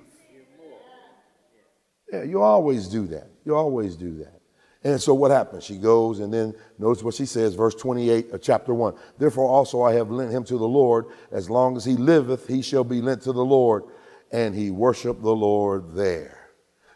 Yeah, 2.14 2.22
you 2.22 2.42
always 2.42 2.86
do 2.86 3.08
that. 3.08 3.28
You 3.44 3.56
always 3.56 3.96
do 3.96 4.16
that. 4.18 4.40
And 4.84 5.00
so 5.00 5.14
what 5.14 5.32
happens? 5.32 5.64
She 5.64 5.78
goes 5.78 6.20
and 6.20 6.32
then 6.32 6.54
notice 6.78 7.02
what 7.02 7.14
she 7.14 7.26
says, 7.26 7.54
verse 7.54 7.74
28 7.74 8.32
of 8.32 8.40
chapter 8.40 8.72
1. 8.72 8.94
Therefore 9.18 9.48
also 9.48 9.82
I 9.82 9.94
have 9.94 10.10
lent 10.10 10.30
him 10.30 10.44
to 10.44 10.56
the 10.56 10.68
Lord. 10.68 11.06
As 11.32 11.50
long 11.50 11.76
as 11.76 11.84
he 11.84 11.94
liveth, 11.94 12.46
he 12.46 12.62
shall 12.62 12.84
be 12.84 13.00
lent 13.00 13.22
to 13.22 13.32
the 13.32 13.44
Lord. 13.44 13.84
And 14.30 14.54
he 14.54 14.70
worshiped 14.70 15.22
the 15.22 15.34
Lord 15.34 15.94
there. 15.94 16.50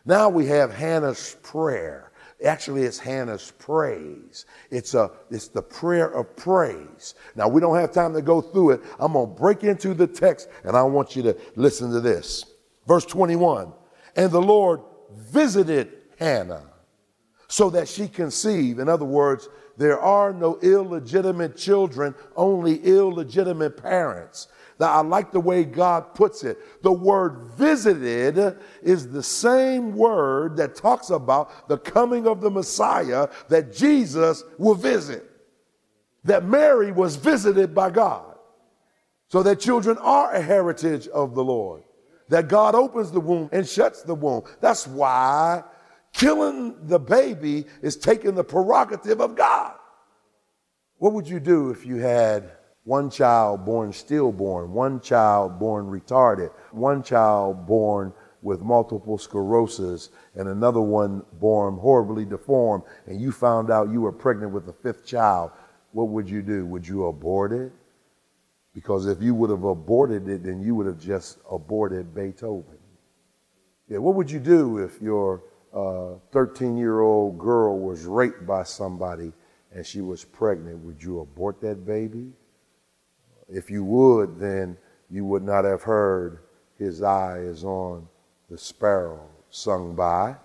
Now 0.05 0.29
we 0.29 0.47
have 0.47 0.73
Hannah's 0.73 1.37
prayer. 1.43 2.13
Actually, 2.45 2.83
it's 2.83 3.01
Hannah's 3.01 3.53
praise. 3.59 4.47
It's, 4.71 4.95
a, 4.95 5.11
it's 5.29 5.49
the 5.49 5.63
prayer 5.63 6.07
of 6.15 6.37
praise. 6.37 7.17
Now, 7.35 7.49
we 7.49 7.61
don't 7.61 7.77
have 7.77 7.91
time 7.91 8.15
to 8.15 8.23
go 8.23 8.41
through 8.41 8.71
it. 8.71 8.83
I'm 9.01 9.15
going 9.15 9.35
to 9.35 9.41
break 9.41 9.65
into 9.65 9.93
the 9.93 10.07
text 10.07 10.49
and 10.63 10.77
I 10.77 10.83
want 10.85 11.17
you 11.17 11.23
to 11.25 11.37
listen 11.57 11.91
to 11.91 12.01
this. 12.01 12.45
Verse 12.87 13.05
21 13.05 13.73
And 14.15 14.31
the 14.31 14.41
Lord 14.41 14.83
visited 15.13 15.93
Hannah 16.19 16.71
so 17.49 17.71
that 17.71 17.89
she 17.89 18.09
conceived. 18.09 18.79
In 18.79 18.89
other 18.89 19.05
words, 19.05 19.49
there 19.77 20.01
are 20.01 20.33
no 20.33 20.59
illegitimate 20.61 21.57
children, 21.57 22.15
only 22.37 22.77
illegitimate 22.85 23.81
parents. 23.81 24.49
Now, 24.81 24.93
I 24.93 25.01
like 25.01 25.33
the 25.33 25.41
way 25.41 25.65
God 25.65 26.15
puts 26.15 26.45
it. 26.45 26.83
The 26.83 26.93
word 26.93 27.51
visited 27.57 28.59
is 28.83 29.11
the 29.11 29.23
same 29.23 29.97
word 29.97 30.57
that 30.57 30.77
talks 30.77 31.11
about 31.11 31.69
the 31.69 31.79
coming 31.79 32.27
of 32.27 32.41
the 32.41 32.51
Messiah 32.51 33.29
that 33.49 33.73
Jesus 33.73 34.45
will 34.57 34.75
visit. 34.75 35.29
That 36.25 36.45
Mary 36.45 36.93
was 36.93 37.17
visited 37.17 37.75
by 37.75 37.91
God. 37.91 38.37
So 39.29 39.43
that 39.43 39.61
children 39.61 39.99
are 39.99 40.33
a 40.33 40.41
heritage 40.41 41.09
of 41.09 41.35
the 41.35 41.45
Lord. 41.45 41.83
That 42.29 42.49
God 42.49 42.75
opens 42.75 43.11
the 43.11 43.21
womb 43.21 43.49
and 43.53 43.67
shuts 43.67 44.03
the 44.03 44.15
womb. 44.15 44.43
That's 44.61 44.87
why 44.87 45.65
killing 46.13 46.87
the 46.87 46.99
baby 46.99 47.67
is 47.83 47.97
taking 47.97 48.35
the 48.35 48.45
prerogative 48.45 49.21
of 49.21 49.35
God. 49.35 49.75
What 50.99 51.13
would 51.13 51.29
you 51.29 51.41
do 51.41 51.71
if 51.71 51.87
you 51.87 51.97
had 51.97 52.51
one 52.85 53.11
child 53.11 53.65
born 53.65 53.93
stillborn, 53.93 54.73
one 54.73 55.01
child 55.01 55.59
born 55.59 55.87
retarded, 55.87 56.51
one 56.73 57.03
child 57.03 57.67
born 57.67 58.13
with 58.43 58.63
multiple 58.63 59.19
sclerosis, 59.19 60.11
and 60.35 60.49
another 60.49 60.81
one 60.81 61.23
born 61.35 61.77
horribly 61.77 62.25
deformed, 62.25 62.85
and 63.07 63.21
you 63.21 63.33
found 63.33 63.71
out 63.71 63.91
you 63.91 64.01
were 64.01 64.13
pregnant 64.13 64.53
with 64.53 64.69
a 64.69 64.73
fifth 64.73 65.05
child, 65.05 65.51
what 65.93 66.09
would 66.09 66.29
you 66.29 66.43
do? 66.43 66.65
Would 66.67 66.87
you 66.87 67.07
abort 67.07 67.53
it? 67.53 67.73
Because 68.79 69.07
if 69.07 69.21
you 69.21 69.35
would 69.35 69.51
have 69.51 69.65
aborted 69.65 70.29
it, 70.29 70.45
then 70.45 70.63
you 70.63 70.77
would 70.77 70.87
have 70.87 71.01
just 71.01 71.41
aborted 71.51 72.15
Beethoven. 72.15 72.79
Yeah, 73.89 73.99
what 73.99 74.15
would 74.15 74.31
you 74.31 74.39
do 74.39 74.79
if 74.79 75.03
your 75.03 75.43
13 76.31 76.77
uh, 76.77 76.79
year 76.79 77.01
old 77.01 77.41
girl 77.41 77.77
was 77.77 78.05
raped 78.05 78.47
by 78.47 78.63
somebody 78.63 79.33
and 79.75 79.85
she 79.85 80.01
was 80.01 80.25
pregnant? 80.25 80.79
Would 80.85 81.03
you 81.03 81.19
abort 81.19 81.61
that 81.63 81.85
baby? 81.85 82.31
If 83.49 83.69
you 83.69 83.83
would, 83.83 84.39
then 84.39 84.77
you 85.11 85.25
would 85.25 85.43
not 85.43 85.65
have 85.65 85.83
heard 85.83 86.39
His 86.79 87.03
eye 87.03 87.39
is 87.39 87.65
on 87.65 88.07
the 88.49 88.57
sparrow, 88.57 89.27
sung 89.51 89.97
by 89.97 90.37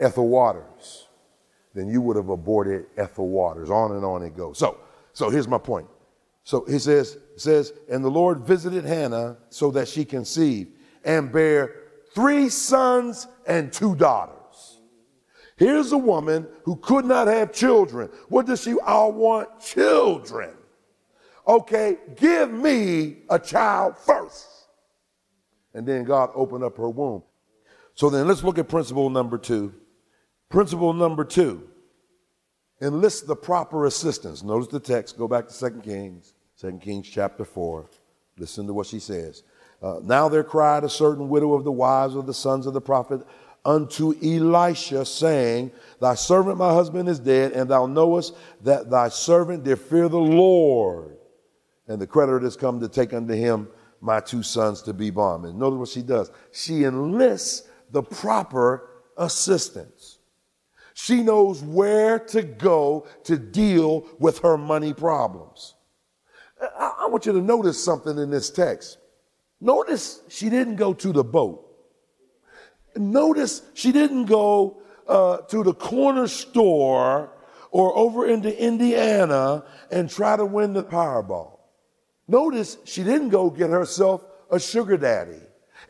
Ethel 0.00 0.26
Waters. 0.26 1.06
Then 1.76 1.86
you 1.86 2.00
would 2.00 2.16
have 2.16 2.28
aborted 2.28 2.86
Ethel 2.96 3.28
Waters. 3.28 3.70
On 3.70 3.92
and 3.92 4.04
on 4.04 4.24
it 4.24 4.36
goes. 4.36 4.58
So, 4.58 4.78
so 5.12 5.30
here's 5.30 5.46
my 5.46 5.58
point. 5.58 5.86
So 6.50 6.64
he 6.64 6.80
says, 6.80 7.16
says, 7.36 7.72
and 7.88 8.04
the 8.04 8.10
Lord 8.10 8.40
visited 8.40 8.84
Hannah 8.84 9.36
so 9.50 9.70
that 9.70 9.86
she 9.86 10.04
conceived 10.04 10.72
and 11.04 11.30
bare 11.30 11.76
three 12.12 12.48
sons 12.48 13.28
and 13.46 13.72
two 13.72 13.94
daughters. 13.94 14.80
Here's 15.56 15.92
a 15.92 15.96
woman 15.96 16.48
who 16.64 16.74
could 16.74 17.04
not 17.04 17.28
have 17.28 17.52
children. 17.52 18.10
What 18.28 18.46
does 18.46 18.62
she 18.62 18.74
all 18.80 19.12
want? 19.12 19.60
Children 19.60 20.56
okay, 21.46 21.98
give 22.16 22.50
me 22.50 23.18
a 23.30 23.38
child 23.38 23.96
first. 23.96 24.48
And 25.72 25.86
then 25.86 26.02
God 26.02 26.30
opened 26.34 26.64
up 26.64 26.76
her 26.78 26.90
womb. 26.90 27.22
So 27.94 28.10
then 28.10 28.26
let's 28.26 28.42
look 28.42 28.58
at 28.58 28.68
principle 28.68 29.08
number 29.08 29.38
two. 29.38 29.72
Principle 30.48 30.92
number 30.94 31.24
two 31.24 31.70
enlist 32.82 33.26
the 33.26 33.36
proper 33.36 33.86
assistance. 33.86 34.42
Notice 34.42 34.68
the 34.68 34.80
text, 34.80 35.18
go 35.18 35.28
back 35.28 35.46
to 35.48 35.70
2 35.70 35.80
Kings, 35.80 36.34
2 36.60 36.78
Kings 36.78 37.08
chapter 37.08 37.44
4. 37.44 37.86
Listen 38.38 38.66
to 38.66 38.72
what 38.72 38.86
she 38.86 38.98
says. 38.98 39.42
Uh, 39.82 40.00
now 40.02 40.28
there 40.28 40.44
cried 40.44 40.84
a 40.84 40.88
certain 40.88 41.28
widow 41.28 41.54
of 41.54 41.64
the 41.64 41.72
wives 41.72 42.14
of 42.14 42.26
the 42.26 42.34
sons 42.34 42.66
of 42.66 42.74
the 42.74 42.80
prophet 42.80 43.20
unto 43.64 44.14
Elisha, 44.22 45.04
saying, 45.04 45.70
Thy 46.00 46.14
servant, 46.14 46.58
my 46.58 46.72
husband, 46.72 47.08
is 47.08 47.18
dead, 47.18 47.52
and 47.52 47.70
thou 47.70 47.86
knowest 47.86 48.34
that 48.62 48.90
thy 48.90 49.08
servant 49.08 49.64
did 49.64 49.78
fear 49.78 50.08
the 50.08 50.18
Lord 50.18 51.16
and 51.90 52.00
the 52.00 52.06
creditor 52.06 52.38
has 52.38 52.56
come 52.56 52.78
to 52.78 52.88
take 52.88 53.12
unto 53.12 53.34
him 53.34 53.68
my 54.00 54.20
two 54.20 54.44
sons 54.44 54.80
to 54.82 54.92
be 54.92 55.10
bondmen. 55.10 55.58
Notice 55.58 55.78
what 55.78 55.88
she 55.88 56.02
does. 56.02 56.30
She 56.52 56.84
enlists 56.84 57.68
the 57.90 58.00
proper 58.00 58.88
assistance. 59.16 60.18
She 60.94 61.20
knows 61.20 61.62
where 61.62 62.20
to 62.20 62.42
go 62.42 63.08
to 63.24 63.36
deal 63.36 64.06
with 64.20 64.38
her 64.38 64.56
money 64.56 64.94
problems. 64.94 65.74
I, 66.60 67.06
want 67.08 67.26
you 67.26 67.32
to 67.32 67.40
notice 67.40 67.82
something 67.82 68.18
in 68.18 68.30
this 68.30 68.50
text. 68.50 68.98
Notice 69.60 70.20
she 70.28 70.50
didn't 70.50 70.76
go 70.76 70.92
to 70.94 71.12
the 71.12 71.24
boat. 71.24 71.66
Notice 72.96 73.62
she 73.74 73.92
didn't 73.92 74.26
go 74.26 74.82
uh, 75.06 75.38
to 75.38 75.62
the 75.62 75.74
corner 75.74 76.26
store 76.26 77.32
or 77.70 77.96
over 77.96 78.26
into 78.26 78.56
Indiana 78.62 79.64
and 79.90 80.10
try 80.10 80.36
to 80.36 80.44
win 80.44 80.72
the 80.72 80.82
Powerball. 80.82 81.58
Notice 82.26 82.78
she 82.84 83.02
didn't 83.02 83.30
go 83.30 83.50
get 83.50 83.70
herself 83.70 84.24
a 84.50 84.58
sugar 84.58 84.96
daddy 84.96 85.40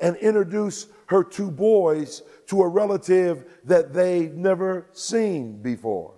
and 0.00 0.16
introduce 0.16 0.86
her 1.06 1.24
two 1.24 1.50
boys 1.50 2.22
to 2.46 2.62
a 2.62 2.68
relative 2.68 3.44
that 3.64 3.92
they'd 3.92 4.36
never 4.36 4.86
seen 4.92 5.60
before. 5.62 6.14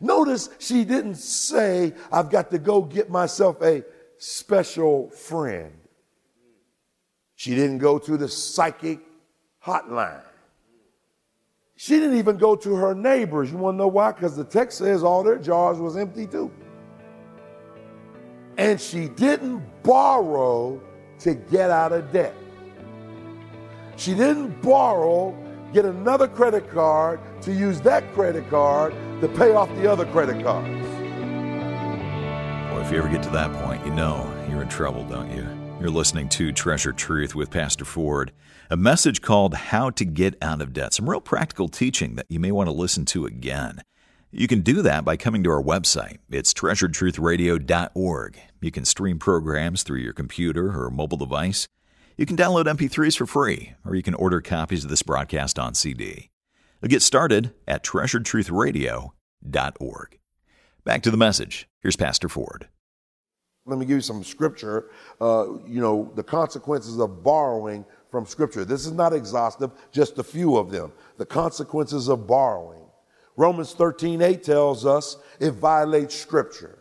Notice 0.00 0.50
she 0.58 0.84
didn't 0.84 1.16
say, 1.16 1.94
I've 2.12 2.30
got 2.30 2.50
to 2.50 2.58
go 2.58 2.82
get 2.82 3.10
myself 3.10 3.60
a 3.62 3.84
special 4.18 5.10
friend. 5.10 5.72
She 7.34 7.54
didn't 7.54 7.78
go 7.78 7.98
to 7.98 8.16
the 8.16 8.28
psychic 8.28 9.00
hotline. 9.64 10.22
She 11.76 11.98
didn't 12.00 12.16
even 12.16 12.38
go 12.38 12.56
to 12.56 12.74
her 12.74 12.94
neighbors. 12.94 13.52
You 13.52 13.58
want 13.58 13.74
to 13.74 13.78
know 13.78 13.88
why? 13.88 14.12
Because 14.12 14.34
the 14.34 14.44
text 14.44 14.78
says 14.78 15.02
all 15.02 15.22
their 15.22 15.38
jars 15.38 15.78
was 15.78 15.96
empty 15.96 16.26
too. 16.26 16.50
And 18.56 18.80
she 18.80 19.08
didn't 19.08 19.62
borrow 19.82 20.80
to 21.18 21.34
get 21.34 21.70
out 21.70 21.92
of 21.92 22.10
debt. 22.10 22.34
She 23.96 24.14
didn't 24.14 24.62
borrow, 24.62 25.36
get 25.72 25.84
another 25.84 26.28
credit 26.28 26.70
card 26.70 27.20
to 27.42 27.52
use 27.52 27.80
that 27.82 28.12
credit 28.14 28.48
card 28.50 28.94
to 29.20 29.28
pay 29.28 29.52
off 29.52 29.68
the 29.76 29.90
other 29.90 30.06
credit 30.06 30.42
cards. 30.42 30.86
Well, 32.70 32.80
if 32.80 32.92
you 32.92 32.98
ever 32.98 33.08
get 33.08 33.22
to 33.24 33.30
that 33.30 33.52
point, 33.64 33.84
you 33.86 33.92
know 33.92 34.32
you're 34.48 34.62
in 34.62 34.68
trouble, 34.68 35.04
don't 35.04 35.30
you? 35.30 35.46
You're 35.80 35.90
listening 35.90 36.28
to 36.30 36.52
Treasured 36.52 36.96
Truth 36.96 37.34
with 37.34 37.50
Pastor 37.50 37.84
Ford, 37.84 38.32
a 38.70 38.76
message 38.76 39.20
called 39.20 39.54
How 39.54 39.90
to 39.90 40.04
Get 40.04 40.34
Out 40.40 40.62
of 40.62 40.72
Debt. 40.72 40.94
Some 40.94 41.08
real 41.08 41.20
practical 41.20 41.68
teaching 41.68 42.16
that 42.16 42.26
you 42.28 42.40
may 42.40 42.50
want 42.50 42.68
to 42.68 42.72
listen 42.72 43.04
to 43.06 43.26
again. 43.26 43.82
You 44.32 44.48
can 44.48 44.62
do 44.62 44.82
that 44.82 45.04
by 45.04 45.16
coming 45.16 45.44
to 45.44 45.50
our 45.50 45.62
website. 45.62 46.18
It's 46.30 46.52
treasuredtruthradio.org. 46.52 48.38
You 48.60 48.70
can 48.70 48.84
stream 48.84 49.18
programs 49.18 49.82
through 49.82 50.00
your 50.00 50.12
computer 50.12 50.82
or 50.82 50.90
mobile 50.90 51.18
device. 51.18 51.68
You 52.16 52.24
can 52.24 52.36
download 52.36 52.64
MP3s 52.64 53.18
for 53.18 53.26
free, 53.26 53.74
or 53.84 53.94
you 53.94 54.02
can 54.02 54.14
order 54.14 54.40
copies 54.40 54.84
of 54.84 54.90
this 54.90 55.02
broadcast 55.02 55.58
on 55.58 55.74
CD. 55.74 56.30
You'll 56.80 56.88
get 56.88 57.02
started 57.02 57.52
at 57.68 57.84
treasuredtruthradio.org. 57.84 60.18
Back 60.84 61.02
to 61.02 61.10
the 61.10 61.18
message. 61.18 61.68
Here's 61.80 61.96
Pastor 61.96 62.30
Ford. 62.30 62.68
Let 63.66 63.78
me 63.78 63.84
give 63.84 63.96
you 63.96 64.00
some 64.00 64.24
scripture. 64.24 64.88
Uh, 65.20 65.58
you 65.66 65.82
know, 65.82 66.10
the 66.14 66.22
consequences 66.22 66.98
of 67.00 67.22
borrowing 67.22 67.84
from 68.10 68.24
scripture. 68.24 68.64
This 68.64 68.86
is 68.86 68.92
not 68.92 69.12
exhaustive, 69.12 69.72
just 69.92 70.18
a 70.18 70.24
few 70.24 70.56
of 70.56 70.70
them. 70.70 70.92
The 71.18 71.26
consequences 71.26 72.08
of 72.08 72.26
borrowing. 72.26 72.86
Romans 73.36 73.74
13, 73.74 74.22
8 74.22 74.42
tells 74.42 74.86
us 74.86 75.18
it 75.38 75.50
violates 75.50 76.14
scripture. 76.14 76.78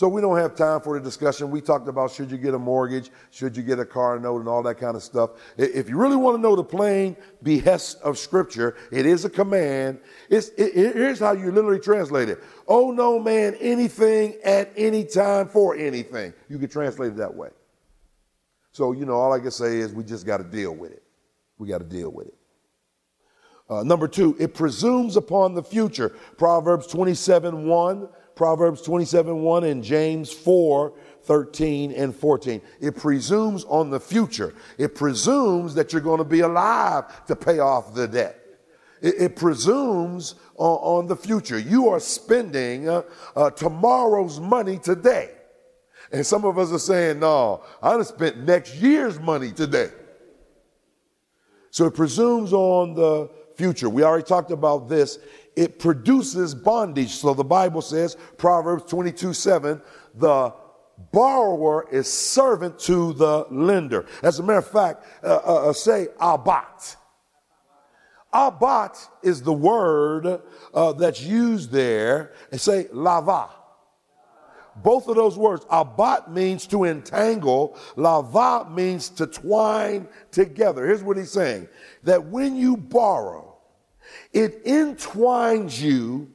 So 0.00 0.08
we 0.08 0.22
don't 0.22 0.38
have 0.38 0.54
time 0.54 0.80
for 0.80 0.98
the 0.98 1.04
discussion. 1.04 1.50
We 1.50 1.60
talked 1.60 1.86
about 1.86 2.10
should 2.10 2.30
you 2.30 2.38
get 2.38 2.54
a 2.54 2.58
mortgage, 2.58 3.10
should 3.30 3.54
you 3.54 3.62
get 3.62 3.78
a 3.78 3.84
car 3.84 4.18
note, 4.18 4.38
and 4.38 4.48
all 4.48 4.62
that 4.62 4.76
kind 4.76 4.96
of 4.96 5.02
stuff. 5.02 5.32
If 5.58 5.90
you 5.90 5.98
really 5.98 6.16
want 6.16 6.38
to 6.38 6.40
know 6.40 6.56
the 6.56 6.64
plain 6.64 7.18
behest 7.42 8.00
of 8.00 8.16
Scripture, 8.16 8.78
it 8.90 9.04
is 9.04 9.26
a 9.26 9.28
command. 9.28 10.00
It's, 10.30 10.48
it, 10.56 10.72
here's 10.72 11.18
how 11.18 11.32
you 11.32 11.52
literally 11.52 11.80
translate 11.80 12.30
it. 12.30 12.42
Oh 12.66 12.92
no 12.92 13.18
man 13.18 13.54
anything 13.60 14.38
at 14.42 14.72
any 14.74 15.04
time 15.04 15.48
for 15.48 15.76
anything. 15.76 16.32
You 16.48 16.58
can 16.58 16.70
translate 16.70 17.12
it 17.12 17.16
that 17.18 17.34
way. 17.34 17.50
So, 18.72 18.92
you 18.92 19.04
know, 19.04 19.16
all 19.16 19.34
I 19.34 19.38
can 19.38 19.50
say 19.50 19.80
is 19.80 19.92
we 19.92 20.02
just 20.02 20.24
got 20.24 20.38
to 20.38 20.44
deal 20.44 20.74
with 20.74 20.92
it. 20.92 21.02
We 21.58 21.68
got 21.68 21.80
to 21.80 21.84
deal 21.84 22.10
with 22.10 22.28
it. 22.28 22.38
Uh, 23.68 23.82
number 23.82 24.08
two, 24.08 24.34
it 24.40 24.54
presumes 24.54 25.18
upon 25.18 25.52
the 25.52 25.62
future. 25.62 26.16
Proverbs 26.38 26.86
27 26.86 27.66
1 27.66 28.08
Proverbs 28.40 28.80
27 28.80 29.42
1 29.42 29.64
and 29.64 29.84
James 29.84 30.32
4 30.32 30.94
13 31.24 31.92
and 31.92 32.16
14. 32.16 32.62
It 32.80 32.96
presumes 32.96 33.64
on 33.64 33.90
the 33.90 34.00
future. 34.00 34.54
It 34.78 34.94
presumes 34.94 35.74
that 35.74 35.92
you're 35.92 36.00
going 36.00 36.20
to 36.20 36.24
be 36.24 36.40
alive 36.40 37.26
to 37.26 37.36
pay 37.36 37.58
off 37.58 37.92
the 37.92 38.08
debt. 38.08 38.40
It, 39.02 39.14
it 39.18 39.36
presumes 39.36 40.36
on, 40.56 40.78
on, 41.02 41.06
the 41.06 41.16
future. 41.16 41.58
You 41.58 41.90
are 41.90 42.00
spending 42.00 42.88
uh, 42.88 43.02
uh, 43.36 43.50
tomorrow's 43.50 44.40
money 44.40 44.78
today. 44.78 45.32
And 46.10 46.24
some 46.24 46.46
of 46.46 46.58
us 46.58 46.72
are 46.72 46.78
saying, 46.78 47.20
no, 47.20 47.62
I 47.82 47.90
have 47.90 48.06
spent 48.06 48.38
next 48.38 48.74
year's 48.76 49.20
money 49.20 49.52
today. 49.52 49.90
So 51.70 51.84
it 51.84 51.94
presumes 51.94 52.54
on 52.54 52.94
the 52.94 53.28
future. 53.54 53.90
We 53.90 54.02
already 54.02 54.24
talked 54.24 54.50
about 54.50 54.88
this 54.88 55.18
it 55.60 55.78
produces 55.78 56.54
bondage. 56.54 57.10
So 57.10 57.34
the 57.34 57.44
Bible 57.44 57.82
says, 57.82 58.16
Proverbs 58.38 58.84
22 58.90 59.34
7, 59.34 59.82
the 60.14 60.54
borrower 61.12 61.86
is 61.92 62.10
servant 62.10 62.78
to 62.80 63.12
the 63.12 63.46
lender. 63.50 64.06
As 64.22 64.38
a 64.38 64.42
matter 64.42 64.60
of 64.60 64.68
fact, 64.68 65.04
uh, 65.22 65.40
uh, 65.44 65.68
uh 65.68 65.72
say 65.74 66.06
abat. 66.18 66.96
Abat 68.32 69.06
is 69.22 69.42
the 69.42 69.52
word 69.52 70.40
uh, 70.72 70.92
that's 70.94 71.20
used 71.20 71.70
there, 71.70 72.32
and 72.50 72.58
say 72.58 72.86
lava. 72.90 73.50
Both 74.76 75.08
of 75.08 75.16
those 75.16 75.36
words, 75.36 75.66
abat 75.66 76.30
means 76.30 76.66
to 76.68 76.84
entangle, 76.84 77.76
lava 77.96 78.66
means 78.70 79.10
to 79.10 79.26
twine 79.26 80.08
together. 80.30 80.86
Here's 80.86 81.02
what 81.02 81.18
he's 81.18 81.32
saying 81.32 81.68
that 82.04 82.24
when 82.24 82.56
you 82.56 82.78
borrow, 82.78 83.49
it 84.32 84.62
entwines 84.66 85.82
you 85.82 86.30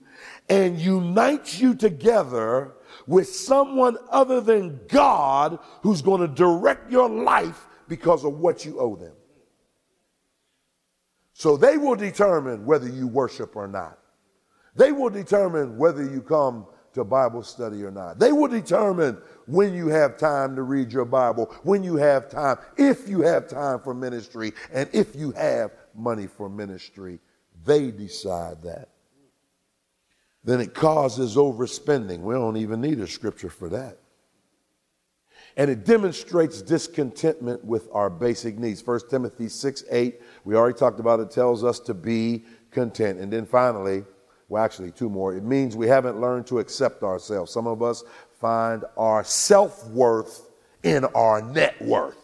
and 0.49 0.79
unites 0.79 1.59
you 1.59 1.75
together 1.75 2.73
with 3.07 3.27
someone 3.27 3.97
other 4.09 4.41
than 4.41 4.79
God 4.87 5.59
who's 5.81 6.01
going 6.01 6.21
to 6.21 6.27
direct 6.27 6.91
your 6.91 7.09
life 7.09 7.67
because 7.87 8.23
of 8.23 8.39
what 8.39 8.65
you 8.65 8.79
owe 8.79 8.95
them. 8.95 9.13
So 11.33 11.57
they 11.57 11.77
will 11.77 11.95
determine 11.95 12.65
whether 12.65 12.87
you 12.87 13.07
worship 13.07 13.55
or 13.55 13.67
not. 13.67 13.99
They 14.75 14.91
will 14.91 15.09
determine 15.09 15.77
whether 15.77 16.03
you 16.03 16.21
come 16.21 16.65
to 16.93 17.03
Bible 17.03 17.43
study 17.43 17.83
or 17.83 17.91
not. 17.91 18.19
They 18.19 18.31
will 18.31 18.47
determine 18.47 19.17
when 19.47 19.73
you 19.73 19.87
have 19.89 20.17
time 20.17 20.55
to 20.55 20.63
read 20.63 20.91
your 20.91 21.05
Bible, 21.05 21.53
when 21.63 21.83
you 21.83 21.97
have 21.97 22.29
time, 22.29 22.57
if 22.77 23.07
you 23.07 23.21
have 23.21 23.47
time 23.47 23.79
for 23.81 23.93
ministry, 23.93 24.53
and 24.73 24.89
if 24.93 25.15
you 25.15 25.31
have 25.31 25.71
money 25.93 26.27
for 26.27 26.49
ministry 26.49 27.19
they 27.65 27.91
decide 27.91 28.63
that. 28.63 28.89
Then 30.43 30.61
it 30.61 30.73
causes 30.73 31.35
overspending. 31.35 32.19
We 32.19 32.35
don't 32.35 32.57
even 32.57 32.79
need 32.79 32.99
a 32.99 33.07
scripture 33.07 33.49
for 33.49 33.69
that. 33.69 33.97
And 35.57 35.71
it 35.71 35.85
demonstrates 35.85 36.61
discontentment 36.61 37.63
with 37.63 37.87
our 37.91 38.09
basic 38.09 38.59
needs. 38.59 38.85
1 38.85 39.01
Timothy 39.09 39.47
6 39.47 39.85
8, 39.89 40.21
we 40.43 40.55
already 40.55 40.77
talked 40.77 40.99
about 40.99 41.19
it, 41.19 41.31
tells 41.31 41.63
us 41.63 41.79
to 41.81 41.93
be 41.93 42.43
content. 42.71 43.19
And 43.19 43.31
then 43.31 43.45
finally, 43.45 44.03
well, 44.49 44.63
actually, 44.63 44.91
two 44.91 45.09
more. 45.09 45.35
It 45.35 45.43
means 45.43 45.75
we 45.75 45.87
haven't 45.87 46.21
learned 46.21 46.45
to 46.47 46.59
accept 46.59 47.03
ourselves. 47.03 47.51
Some 47.51 47.65
of 47.65 47.81
us 47.81 48.03
find 48.39 48.83
our 48.97 49.23
self 49.23 49.87
worth 49.87 50.49
in 50.83 51.05
our 51.05 51.41
net 51.41 51.81
worth. 51.81 52.17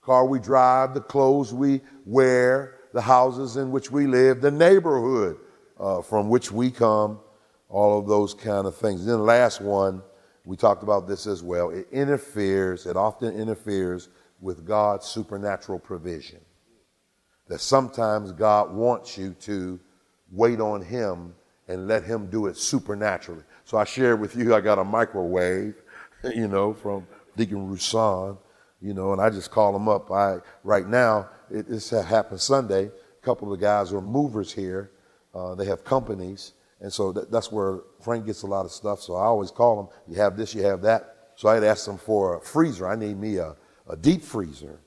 Car 0.00 0.26
we 0.26 0.40
drive, 0.40 0.94
the 0.94 1.00
clothes 1.00 1.54
we 1.54 1.82
wear, 2.04 2.79
the 2.92 3.00
houses 3.00 3.56
in 3.56 3.70
which 3.70 3.90
we 3.90 4.06
live, 4.06 4.40
the 4.40 4.50
neighborhood 4.50 5.36
uh, 5.78 6.02
from 6.02 6.28
which 6.28 6.52
we 6.52 6.70
come, 6.70 7.18
all 7.68 7.98
of 7.98 8.06
those 8.06 8.34
kind 8.34 8.66
of 8.66 8.76
things. 8.76 9.06
Then 9.06 9.18
the 9.18 9.22
last 9.22 9.60
one, 9.60 10.02
we 10.44 10.56
talked 10.56 10.82
about 10.82 11.06
this 11.06 11.26
as 11.26 11.42
well. 11.42 11.70
It 11.70 11.86
interferes, 11.92 12.86
it 12.86 12.96
often 12.96 13.34
interferes 13.34 14.08
with 14.40 14.66
God's 14.66 15.06
supernatural 15.06 15.78
provision. 15.78 16.40
That 17.48 17.60
sometimes 17.60 18.32
God 18.32 18.72
wants 18.72 19.16
you 19.18 19.34
to 19.40 19.78
wait 20.30 20.60
on 20.60 20.82
Him 20.82 21.34
and 21.68 21.86
let 21.86 22.04
Him 22.04 22.26
do 22.26 22.46
it 22.46 22.56
supernaturally. 22.56 23.42
So 23.64 23.78
I 23.78 23.84
shared 23.84 24.20
with 24.20 24.36
you, 24.36 24.54
I 24.54 24.60
got 24.60 24.78
a 24.78 24.84
microwave, 24.84 25.74
you 26.34 26.48
know, 26.48 26.74
from 26.74 27.06
Deacon 27.36 27.68
Roussan, 27.68 28.36
you 28.80 28.94
know, 28.94 29.12
and 29.12 29.20
I 29.20 29.30
just 29.30 29.50
call 29.50 29.74
him 29.76 29.88
up. 29.88 30.10
I 30.10 30.38
right 30.64 30.86
now 30.86 31.28
it, 31.50 31.68
this 31.68 31.90
happened 31.90 32.40
Sunday. 32.40 32.86
A 32.86 33.24
couple 33.24 33.52
of 33.52 33.58
the 33.58 33.64
guys 33.64 33.92
are 33.92 34.00
movers 34.00 34.52
here. 34.52 34.92
Uh, 35.34 35.54
they 35.54 35.66
have 35.66 35.84
companies, 35.84 36.52
and 36.80 36.92
so 36.92 37.12
that, 37.12 37.30
that's 37.30 37.52
where 37.52 37.80
Frank 38.02 38.26
gets 38.26 38.42
a 38.42 38.46
lot 38.46 38.64
of 38.64 38.72
stuff. 38.72 39.00
So 39.00 39.14
I 39.14 39.24
always 39.24 39.50
call 39.50 39.76
them. 39.76 39.88
You 40.08 40.16
have 40.16 40.36
this, 40.36 40.54
you 40.54 40.62
have 40.62 40.82
that. 40.82 41.16
So 41.36 41.48
I 41.48 41.54
had 41.54 41.64
asked 41.64 41.86
them 41.86 41.98
for 41.98 42.36
a 42.36 42.40
freezer. 42.40 42.88
I 42.88 42.96
need 42.96 43.16
me 43.18 43.36
a, 43.36 43.56
a 43.88 43.96
deep 43.96 44.22
freezer, 44.22 44.80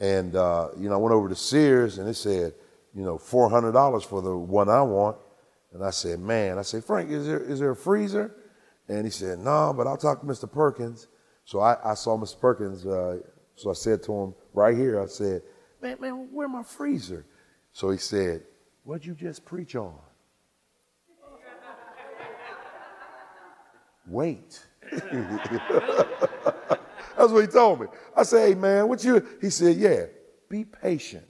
and 0.00 0.36
uh, 0.36 0.68
you 0.78 0.88
know 0.88 0.94
I 0.94 0.98
went 0.98 1.14
over 1.14 1.28
to 1.28 1.34
Sears 1.36 1.98
and 1.98 2.06
they 2.06 2.12
said, 2.12 2.52
you 2.94 3.02
know, 3.02 3.18
four 3.18 3.48
hundred 3.50 3.72
dollars 3.72 4.04
for 4.04 4.22
the 4.22 4.36
one 4.36 4.68
I 4.68 4.82
want. 4.82 5.16
And 5.72 5.84
I 5.84 5.90
said, 5.90 6.20
man, 6.20 6.58
I 6.58 6.62
said, 6.62 6.84
Frank, 6.84 7.10
is 7.10 7.26
there 7.26 7.40
is 7.40 7.60
there 7.60 7.70
a 7.70 7.76
freezer? 7.76 8.34
And 8.88 9.04
he 9.04 9.10
said, 9.10 9.40
no, 9.40 9.74
but 9.76 9.86
I'll 9.86 9.96
talk 9.96 10.20
to 10.20 10.26
Mr. 10.26 10.50
Perkins. 10.50 11.08
So 11.44 11.60
I, 11.60 11.76
I 11.84 11.94
saw 11.94 12.16
Mr. 12.16 12.40
Perkins. 12.40 12.86
Uh, 12.86 13.18
so 13.56 13.70
I 13.70 13.74
said 13.74 14.02
to 14.04 14.12
him 14.12 14.34
right 14.54 14.76
here, 14.76 15.02
I 15.02 15.06
said, 15.06 15.42
man, 15.86 15.96
man, 16.00 16.28
where 16.32 16.48
my 16.48 16.62
freezer? 16.62 17.24
So 17.72 17.90
he 17.90 17.98
said, 17.98 18.42
what'd 18.84 19.04
you 19.04 19.14
just 19.14 19.44
preach 19.44 19.76
on? 19.76 19.94
Wait. 24.06 24.64
That's 27.16 27.32
what 27.32 27.40
he 27.40 27.46
told 27.46 27.80
me. 27.80 27.86
I 28.16 28.22
said, 28.22 28.48
hey 28.48 28.54
man, 28.54 28.88
what 28.88 29.04
you? 29.04 29.26
He 29.40 29.50
said, 29.50 29.76
yeah, 29.76 30.06
be 30.48 30.64
patient 30.64 31.26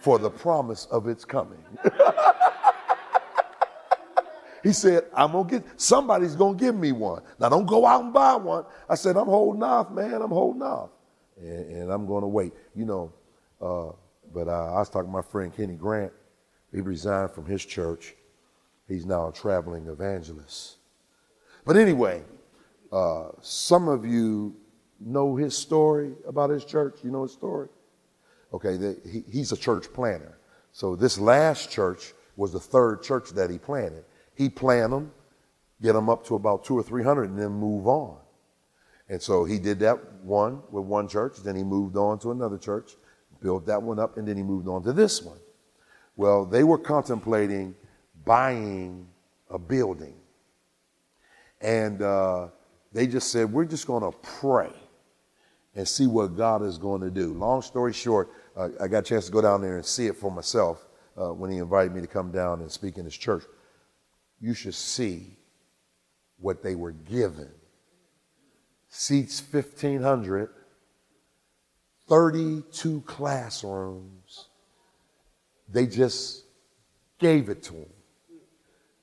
for 0.00 0.18
the 0.18 0.30
promise 0.30 0.86
of 0.86 1.06
its 1.06 1.24
coming. 1.24 1.62
he 4.62 4.72
said, 4.72 5.04
I'm 5.14 5.32
gonna 5.32 5.48
get 5.48 5.80
somebody's 5.80 6.34
gonna 6.34 6.56
give 6.56 6.74
me 6.74 6.92
one. 6.92 7.22
Now 7.38 7.50
don't 7.50 7.66
go 7.66 7.86
out 7.86 8.04
and 8.04 8.12
buy 8.12 8.36
one. 8.36 8.64
I 8.88 8.94
said, 8.94 9.16
I'm 9.16 9.26
holding 9.26 9.62
off, 9.62 9.90
man. 9.90 10.22
I'm 10.22 10.30
holding 10.30 10.62
off. 10.62 10.90
And, 11.38 11.70
and 11.70 11.92
I'm 11.92 12.06
gonna 12.06 12.28
wait. 12.28 12.54
You 12.74 12.86
know, 12.86 13.12
uh, 13.60 13.90
but 14.32 14.48
uh, 14.48 14.74
I 14.74 14.78
was 14.78 14.90
talking 14.90 15.08
to 15.08 15.12
my 15.12 15.22
friend 15.22 15.54
Kenny 15.54 15.74
Grant. 15.74 16.12
He 16.72 16.80
resigned 16.80 17.30
from 17.30 17.46
his 17.46 17.64
church. 17.64 18.14
He's 18.88 19.06
now 19.06 19.28
a 19.28 19.32
traveling 19.32 19.86
evangelist. 19.86 20.76
But 21.64 21.76
anyway, 21.76 22.22
uh, 22.92 23.28
some 23.40 23.88
of 23.88 24.04
you 24.04 24.56
know 25.00 25.36
his 25.36 25.56
story 25.56 26.12
about 26.26 26.50
his 26.50 26.64
church. 26.64 26.98
You 27.02 27.10
know 27.10 27.22
his 27.22 27.32
story? 27.32 27.68
Okay, 28.52 28.76
the, 28.76 28.96
he, 29.10 29.24
he's 29.30 29.52
a 29.52 29.56
church 29.56 29.92
planner. 29.92 30.38
So 30.72 30.94
this 30.94 31.18
last 31.18 31.70
church 31.70 32.12
was 32.36 32.52
the 32.52 32.60
third 32.60 33.02
church 33.02 33.30
that 33.30 33.50
he 33.50 33.58
planted. 33.58 34.04
He 34.34 34.48
planted 34.48 34.90
them, 34.90 35.12
get 35.82 35.94
them 35.94 36.08
up 36.08 36.26
to 36.26 36.34
about 36.34 36.64
two 36.64 36.78
or 36.78 36.82
three 36.82 37.02
hundred, 37.02 37.30
and 37.30 37.38
then 37.38 37.52
move 37.52 37.86
on. 37.86 38.18
And 39.08 39.22
so 39.22 39.44
he 39.44 39.58
did 39.58 39.78
that 39.80 39.98
one 40.22 40.62
with 40.70 40.84
one 40.84 41.08
church. 41.08 41.38
Then 41.38 41.56
he 41.56 41.62
moved 41.62 41.96
on 41.96 42.18
to 42.20 42.32
another 42.32 42.58
church 42.58 42.96
built 43.40 43.66
that 43.66 43.82
one 43.82 43.98
up, 43.98 44.16
and 44.16 44.26
then 44.26 44.36
he 44.36 44.42
moved 44.42 44.68
on 44.68 44.82
to 44.84 44.92
this 44.92 45.22
one. 45.22 45.38
Well, 46.16 46.44
they 46.44 46.64
were 46.64 46.78
contemplating 46.78 47.74
buying 48.24 49.06
a 49.50 49.58
building. 49.58 50.14
And 51.60 52.02
uh, 52.02 52.48
they 52.92 53.06
just 53.06 53.30
said, 53.30 53.52
We're 53.52 53.64
just 53.64 53.86
going 53.86 54.02
to 54.02 54.16
pray 54.18 54.72
and 55.74 55.86
see 55.86 56.06
what 56.06 56.36
God 56.36 56.62
is 56.62 56.78
going 56.78 57.02
to 57.02 57.10
do. 57.10 57.34
Long 57.34 57.62
story 57.62 57.92
short, 57.92 58.30
uh, 58.56 58.68
I 58.80 58.88
got 58.88 58.98
a 58.98 59.02
chance 59.02 59.26
to 59.26 59.32
go 59.32 59.42
down 59.42 59.60
there 59.60 59.76
and 59.76 59.84
see 59.84 60.06
it 60.06 60.16
for 60.16 60.30
myself 60.30 60.86
uh, 61.16 61.32
when 61.32 61.50
he 61.50 61.58
invited 61.58 61.94
me 61.94 62.00
to 62.00 62.06
come 62.06 62.30
down 62.30 62.60
and 62.60 62.70
speak 62.70 62.98
in 62.98 63.04
his 63.04 63.16
church. 63.16 63.44
You 64.40 64.54
should 64.54 64.74
see 64.74 65.38
what 66.38 66.62
they 66.62 66.74
were 66.74 66.92
given. 66.92 67.50
Seats 68.88 69.42
1,500 69.50 70.50
32 72.08 73.02
classrooms. 73.02 74.48
They 75.68 75.86
just 75.86 76.44
gave 77.18 77.48
it 77.48 77.62
to 77.64 77.74
him. 77.74 77.88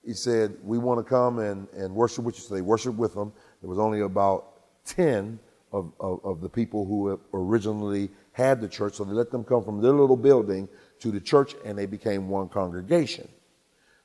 he 0.05 0.13
said, 0.13 0.55
We 0.63 0.77
want 0.77 0.99
to 0.99 1.03
come 1.03 1.39
and, 1.39 1.67
and 1.73 1.93
worship 1.93 2.23
with 2.23 2.37
you. 2.37 2.41
So 2.41 2.55
they 2.55 2.61
worshiped 2.61 2.97
with 2.97 3.13
him. 3.13 3.31
There 3.61 3.69
was 3.69 3.79
only 3.79 4.01
about 4.01 4.85
10 4.85 5.39
of, 5.71 5.91
of, 5.99 6.23
of, 6.23 6.41
the 6.41 6.49
people 6.49 6.85
who 6.85 7.19
originally 7.33 8.11
had 8.31 8.61
the 8.61 8.67
church. 8.67 8.95
So 8.95 9.03
they 9.03 9.13
let 9.13 9.31
them 9.31 9.43
come 9.43 9.63
from 9.63 9.81
their 9.81 9.91
little 9.91 10.17
building 10.17 10.69
to 10.99 11.11
the 11.11 11.19
church 11.19 11.55
and 11.65 11.77
they 11.77 11.87
became 11.87 12.29
one 12.29 12.47
congregation. 12.47 13.27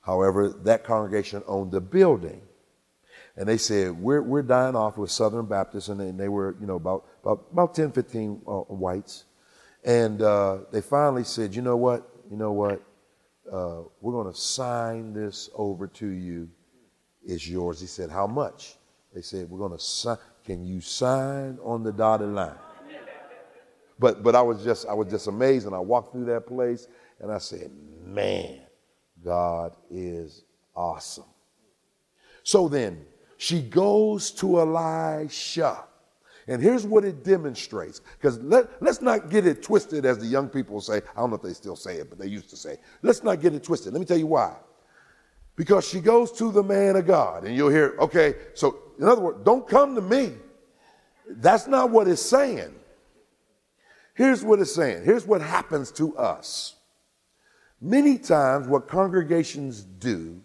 However, 0.01 0.49
that 0.49 0.85
congregation 0.85 1.43
owned 1.47 1.71
the 1.71 1.81
building. 1.81 2.41
And 3.39 3.49
they 3.49 3.57
said, 3.57 3.93
We're, 3.93 4.21
we're 4.21 4.43
dying 4.43 4.75
off 4.75 4.99
with 4.99 5.13
Southern 5.13 5.47
Baptists. 5.47 5.89
And 5.89 6.01
they, 6.01 6.09
and 6.09 6.19
they 6.19 6.29
were, 6.29 6.57
you 6.61 6.67
know, 6.67 6.75
about, 6.75 7.07
about, 7.23 7.47
about 7.53 7.75
10, 7.75 7.93
15 7.93 8.43
uh, 8.47 8.53
whites. 8.63 9.25
And 9.85 10.21
uh, 10.21 10.59
they 10.73 10.81
finally 10.81 11.23
said, 11.23 11.55
You 11.55 11.63
know 11.63 11.77
what? 11.77 12.11
You 12.29 12.37
know 12.37 12.53
what? 12.53 12.83
Uh, 13.51 13.83
we're 14.01 14.13
going 14.13 14.31
to 14.31 14.39
sign 14.39 15.13
this 15.15 15.49
over 15.55 15.87
to 15.87 16.07
you. 16.09 16.51
It's 17.25 17.49
yours. 17.49 17.81
He 17.81 17.87
said, 17.87 18.11
How 18.11 18.27
much? 18.27 18.75
They 19.15 19.23
said, 19.23 19.49
We're 19.49 19.61
going 19.61 19.79
to 19.79 19.83
sign. 19.83 20.19
Can 20.45 20.65
you 20.67 20.81
sign 20.81 21.59
on 21.63 21.85
the 21.85 21.93
dotted 21.93 22.31
line? 22.31 22.57
But, 24.01 24.23
but 24.23 24.35
I 24.35 24.43
was 24.43 24.63
just 24.63 24.87
I 24.87 24.95
was 24.95 25.09
just 25.09 25.27
amazed, 25.27 25.67
and 25.67 25.75
I 25.75 25.81
walked 25.81 26.13
through 26.13 26.27
that 26.27 26.47
place, 26.47 26.87
and 27.19 27.33
I 27.33 27.39
said, 27.39 27.73
"Man, 28.05 28.61
God 29.25 29.75
is 29.91 30.45
awesome." 30.77 31.25
So 32.45 32.69
then, 32.69 33.05
she 33.39 33.63
goes 33.63 34.31
to 34.33 34.61
Elisha. 34.61 35.85
And 36.49 36.61
here's 36.61 36.85
what 36.87 37.05
it 37.05 37.25
demonstrates. 37.25 38.01
Because 38.19 38.39
let, 38.41 38.83
let's 38.83 39.01
not 39.01 39.31
get 39.31 39.47
it 39.47 39.63
twisted, 39.63 40.05
as 40.05 40.19
the 40.19 40.27
young 40.27 40.49
people 40.49 40.81
say. 40.81 40.97
I 40.97 41.21
don't 41.21 41.31
know 41.31 41.37
if 41.37 41.43
they 41.43 41.53
still 41.53 41.77
say 41.77 41.97
it, 41.97 42.11
but 42.11 42.19
they 42.19 42.27
used 42.27 42.51
to 42.51 42.57
say. 42.57 42.79
Let's 43.03 43.23
not 43.23 43.41
get 43.41 43.55
it 43.55 43.63
twisted. 43.63 43.93
Let 43.93 44.01
me 44.01 44.07
tell 44.07 44.19
you 44.19 44.27
why. 44.27 44.57
Because 45.57 45.87
she 45.87 46.01
goes 46.01 46.33
to 46.33 46.51
the 46.51 46.63
man 46.63 46.97
of 46.97 47.07
God. 47.07 47.45
And 47.45 47.55
you'll 47.55 47.71
hear, 47.71 47.95
okay, 48.01 48.35
so 48.55 48.79
in 48.99 49.07
other 49.07 49.21
words, 49.21 49.39
don't 49.45 49.69
come 49.69 49.95
to 49.95 50.01
me. 50.01 50.33
That's 51.29 51.67
not 51.67 51.91
what 51.91 52.09
it's 52.09 52.23
saying. 52.23 52.75
Here's 54.15 54.43
what 54.43 54.59
it's 54.59 54.75
saying. 54.75 55.05
Here's 55.05 55.27
what 55.27 55.43
happens 55.43 55.93
to 55.93 56.17
us. 56.17 56.75
Many 57.81 58.19
times, 58.19 58.67
what 58.67 58.89
congregations 58.89 59.83
do 59.83 60.41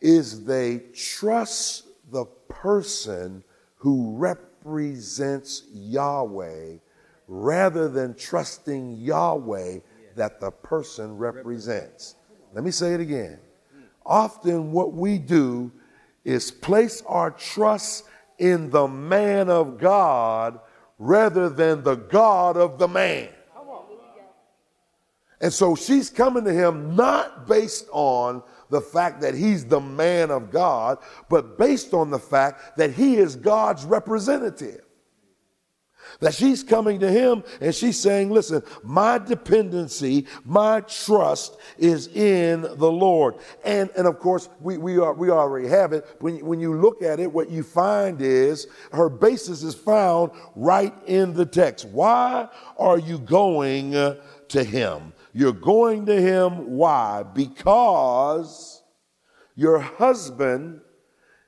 is 0.00 0.44
they 0.44 0.78
trust 0.92 1.84
the 2.12 2.26
person 2.48 3.42
who 3.76 4.16
represents 4.16 5.64
Yahweh 5.72 6.76
rather 7.26 7.88
than 7.88 8.14
trusting 8.14 8.92
Yahweh 8.98 9.78
that 10.14 10.40
the 10.40 10.50
person 10.50 11.16
represents. 11.16 12.16
Let 12.52 12.64
me 12.64 12.70
say 12.70 12.94
it 12.94 13.00
again. 13.00 13.38
Often, 14.04 14.72
what 14.72 14.92
we 14.92 15.18
do 15.18 15.72
is 16.24 16.50
place 16.50 17.02
our 17.06 17.30
trust 17.30 18.04
in 18.38 18.70
the 18.70 18.86
man 18.86 19.48
of 19.48 19.78
God 19.78 20.60
rather 20.98 21.48
than 21.48 21.82
the 21.82 21.94
God 21.94 22.56
of 22.56 22.78
the 22.78 22.88
man. 22.88 23.28
And 25.40 25.52
so 25.52 25.74
she's 25.74 26.08
coming 26.08 26.44
to 26.44 26.52
him 26.52 26.94
not 26.94 27.48
based 27.48 27.88
on 27.90 28.44
the 28.72 28.80
fact 28.80 29.20
that 29.20 29.34
he's 29.34 29.66
the 29.66 29.80
man 29.80 30.30
of 30.30 30.50
God, 30.50 30.98
but 31.28 31.58
based 31.58 31.92
on 31.92 32.10
the 32.10 32.18
fact 32.18 32.78
that 32.78 32.90
he 32.90 33.16
is 33.16 33.36
God's 33.36 33.84
representative. 33.84 34.80
That 36.20 36.34
she's 36.34 36.62
coming 36.62 37.00
to 37.00 37.10
him 37.10 37.44
and 37.60 37.74
she's 37.74 37.98
saying, 37.98 38.30
listen, 38.30 38.62
my 38.82 39.18
dependency, 39.18 40.26
my 40.44 40.80
trust 40.80 41.58
is 41.78 42.08
in 42.08 42.62
the 42.62 42.90
Lord. 42.90 43.36
And, 43.64 43.90
and 43.96 44.06
of 44.06 44.18
course, 44.18 44.48
we, 44.60 44.78
we, 44.78 44.98
are, 44.98 45.12
we 45.12 45.30
already 45.30 45.68
have 45.68 45.92
it. 45.92 46.06
When, 46.20 46.44
when 46.44 46.58
you 46.58 46.74
look 46.74 47.02
at 47.02 47.20
it, 47.20 47.30
what 47.30 47.50
you 47.50 47.62
find 47.62 48.20
is 48.20 48.66
her 48.92 49.08
basis 49.08 49.62
is 49.62 49.74
found 49.74 50.32
right 50.56 50.94
in 51.06 51.34
the 51.34 51.46
text. 51.46 51.86
Why 51.86 52.48
are 52.78 52.98
you 52.98 53.18
going 53.18 53.94
to 54.52 54.64
him? 54.64 55.12
You're 55.32 55.52
going 55.52 56.06
to 56.06 56.20
him. 56.20 56.76
Why? 56.76 57.22
Because 57.22 58.82
your 59.54 59.78
husband 59.80 60.80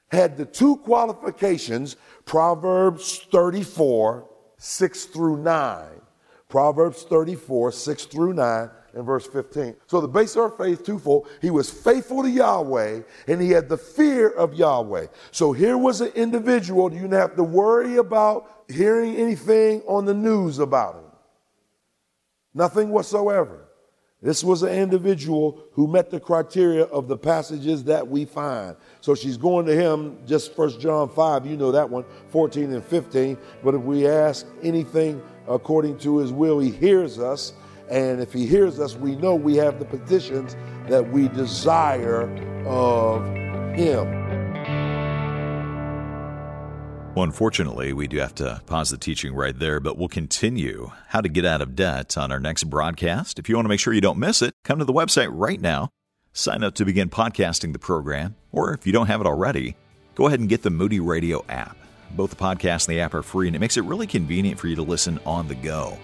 had 0.09 0.37
the 0.37 0.45
two 0.45 0.77
qualifications, 0.79 1.97
Proverbs 2.25 3.27
34 3.31 4.29
6 4.57 5.05
through 5.07 5.37
9. 5.38 6.01
Proverbs 6.49 7.03
34, 7.03 7.73
6 7.73 8.05
through 8.05 8.33
9, 8.33 8.71
and 8.95 9.05
verse 9.05 9.27
15. 9.27 9.75
So 9.87 10.01
the 10.01 10.09
base 10.09 10.37
of 10.37 10.43
our 10.43 10.51
faith, 10.51 10.85
twofold. 10.85 11.29
He 11.43 11.51
was 11.51 11.69
faithful 11.69 12.23
to 12.23 12.31
Yahweh, 12.31 13.01
and 13.27 13.43
he 13.43 13.51
had 13.51 13.69
the 13.69 13.77
fear 13.77 14.29
of 14.31 14.55
Yahweh. 14.55 15.09
So 15.33 15.53
here 15.53 15.77
was 15.77 16.01
an 16.01 16.12
individual, 16.14 16.93
you 16.93 17.01
didn't 17.01 17.14
have 17.14 17.37
to 17.37 17.43
worry 17.43 17.97
about 17.97 18.64
hearing 18.69 19.17
anything 19.17 19.83
on 19.88 20.05
the 20.05 20.14
news 20.14 20.61
about 20.61 20.95
him. 20.95 21.04
Nothing 22.55 22.90
whatsoever. 22.90 23.64
This 24.23 24.43
was 24.43 24.62
an 24.62 24.71
individual 24.71 25.62
who 25.73 25.87
met 25.87 26.11
the 26.11 26.19
criteria 26.19 26.85
of 26.85 27.09
the 27.09 27.17
passages 27.17 27.85
that 27.85 28.09
we 28.09 28.25
find. 28.25 28.75
So 29.03 29.14
she's 29.14 29.37
going 29.37 29.67
to 29.67 29.75
him, 29.75 30.17
just 30.27 30.57
First 30.57 30.81
John 30.81 31.11
5, 31.11 31.45
you 31.45 31.59
know 31.59 31.71
that 31.73 31.90
one, 31.90 32.07
14 32.31 32.73
and 32.73 32.83
15. 32.83 33.37
But 33.62 33.75
if 33.75 33.83
we 33.83 34.07
ask 34.07 34.47
anything 34.62 35.21
according 35.47 35.99
to 35.99 36.19
his 36.19 36.33
will, 36.33 36.59
he 36.59 36.71
hears 36.71 37.19
us. 37.19 37.53
And 37.90 38.19
if 38.19 38.33
he 38.33 38.47
hears 38.47 38.81
us, 38.81 38.97
we 38.97 39.14
know 39.14 39.35
we 39.35 39.57
have 39.57 39.79
the 39.79 39.85
petitions 39.85 40.57
that 40.88 41.07
we 41.07 41.29
desire 41.29 42.23
of 42.64 43.27
him. 43.77 44.23
Well, 47.14 47.22
unfortunately, 47.22 47.92
we 47.92 48.09
do 48.09 48.18
have 48.18 48.35
to 48.37 48.61
pause 48.66 48.90
the 48.90 48.98
teaching 48.98 49.35
right 49.35 49.57
there, 49.57 49.79
but 49.79 49.96
we'll 49.96 50.09
continue 50.09 50.90
how 51.07 51.20
to 51.20 51.29
get 51.29 51.44
out 51.44 51.61
of 51.61 51.77
debt 51.77 52.18
on 52.18 52.33
our 52.33 52.40
next 52.40 52.64
broadcast. 52.64 53.38
If 53.38 53.48
you 53.48 53.55
want 53.55 53.66
to 53.66 53.68
make 53.68 53.79
sure 53.79 53.92
you 53.92 54.00
don't 54.00 54.18
miss 54.18 54.42
it, 54.42 54.53
come 54.64 54.81
to 54.81 54.85
the 54.85 54.92
website 54.92 55.29
right 55.31 55.61
now, 55.61 55.90
sign 56.33 56.64
up 56.64 56.74
to 56.74 56.85
begin 56.85 57.11
podcasting 57.11 57.72
the 57.72 57.79
program, 57.79 58.35
or 58.50 58.74
if 58.74 58.85
you 58.85 58.92
don't 58.92 59.07
have 59.07 59.20
it 59.20 59.29
already, 59.29 59.77
go 60.16 60.27
ahead 60.27 60.40
and 60.40 60.48
get 60.48 60.62
the 60.62 60.70
Moody 60.70 60.98
Radio 60.98 61.44
app. 61.48 61.77
Both 62.11 62.31
the 62.31 62.37
podcast 62.37 62.88
and 62.88 62.96
the 62.96 63.00
app 63.00 63.14
are 63.14 63.22
free, 63.22 63.46
and 63.46 63.55
it 63.55 63.61
makes 63.61 63.77
it 63.77 63.85
really 63.85 64.09
convenient 64.09 64.59
for 64.59 64.66
you 64.66 64.74
to 64.74 64.83
listen 64.83 65.20
on 65.24 65.46
the 65.46 65.55
go. 65.55 65.96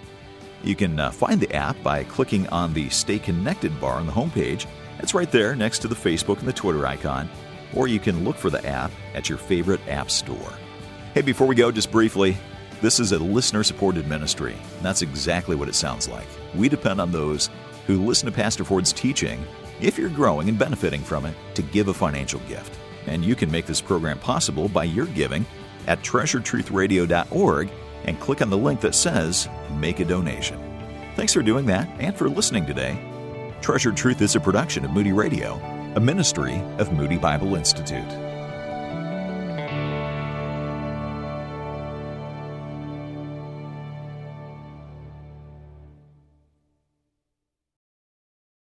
You 0.63 0.77
can 0.77 1.01
uh, 1.01 1.11
find 1.11 1.41
the 1.41 1.53
app 1.53 1.83
by 1.83 2.05
clicking 2.05 2.47
on 2.51 2.73
the 2.73 2.89
Stay 2.89 3.19
Connected 3.19 3.81
bar 3.81 3.95
on 3.95 4.07
the 4.07 4.13
homepage. 4.13 4.67
It's 5.01 5.15
right 5.15 5.31
there 5.33 5.57
next 5.57 5.81
to 5.81 5.89
the 5.89 5.97
Facebook 5.97 6.39
and 6.39 6.47
the 6.47 6.53
Twitter 6.53 6.87
icon, 6.87 7.29
or 7.75 7.89
you 7.89 7.99
can 7.99 8.23
look 8.23 8.37
for 8.37 8.49
the 8.51 8.65
app 8.65 8.93
at 9.15 9.29
your 9.29 9.39
favorite 9.39 9.81
app 9.89 10.09
store. 10.09 10.53
Hey, 11.13 11.23
before 11.23 11.49
we 11.49 11.57
go, 11.57 11.73
just 11.73 11.91
briefly, 11.91 12.37
this 12.81 13.01
is 13.01 13.11
a 13.11 13.19
listener 13.19 13.65
supported 13.65 14.07
ministry. 14.07 14.55
That's 14.81 15.03
exactly 15.03 15.57
what 15.57 15.69
it 15.69 15.75
sounds 15.75 16.09
like. 16.09 16.29
We 16.55 16.69
depend 16.69 17.01
on 17.01 17.11
those 17.11 17.51
who 17.89 18.07
listen 18.07 18.27
to 18.27 18.33
Pastor 18.33 18.65
Ford's 18.65 18.93
teaching, 18.93 19.45
if 19.81 19.99
you're 19.99 20.09
growing 20.09 20.49
and 20.49 20.57
benefiting 20.57 21.01
from 21.01 21.27
it, 21.27 21.35
to 21.55 21.63
give 21.63 21.89
a 21.89 21.95
financial 21.95 22.39
gift. 22.49 22.79
And 23.09 23.25
you 23.25 23.35
can 23.35 23.51
make 23.51 23.67
this 23.67 23.81
program 23.81 24.21
possible 24.21 24.69
by 24.69 24.85
your 24.85 25.07
giving 25.07 25.45
at 25.89 26.01
treasuredtruthradio.org 26.03 27.71
and 28.05 28.21
click 28.21 28.41
on 28.41 28.49
the 28.49 28.57
link 28.57 28.81
that 28.81 28.95
says 28.95 29.49
Make 29.73 29.99
a 29.99 30.05
Donation. 30.05 30.63
Thanks 31.17 31.35
for 31.35 31.43
doing 31.43 31.67
that 31.67 31.89
and 31.99 32.17
for 32.17 32.29
listening 32.29 32.67
today. 32.67 32.97
Treasured 33.61 33.97
Truth 33.97 34.23
is 34.23 34.37
a 34.37 34.41
production 34.41 34.85
of 34.85 34.93
Moody 34.93 35.13
Radio, 35.13 35.55
a 35.97 36.01
ministry 36.01 36.63
of 36.79 36.93
Moody 36.93 37.19
Bible 37.19 37.57
Institute. 37.57 38.30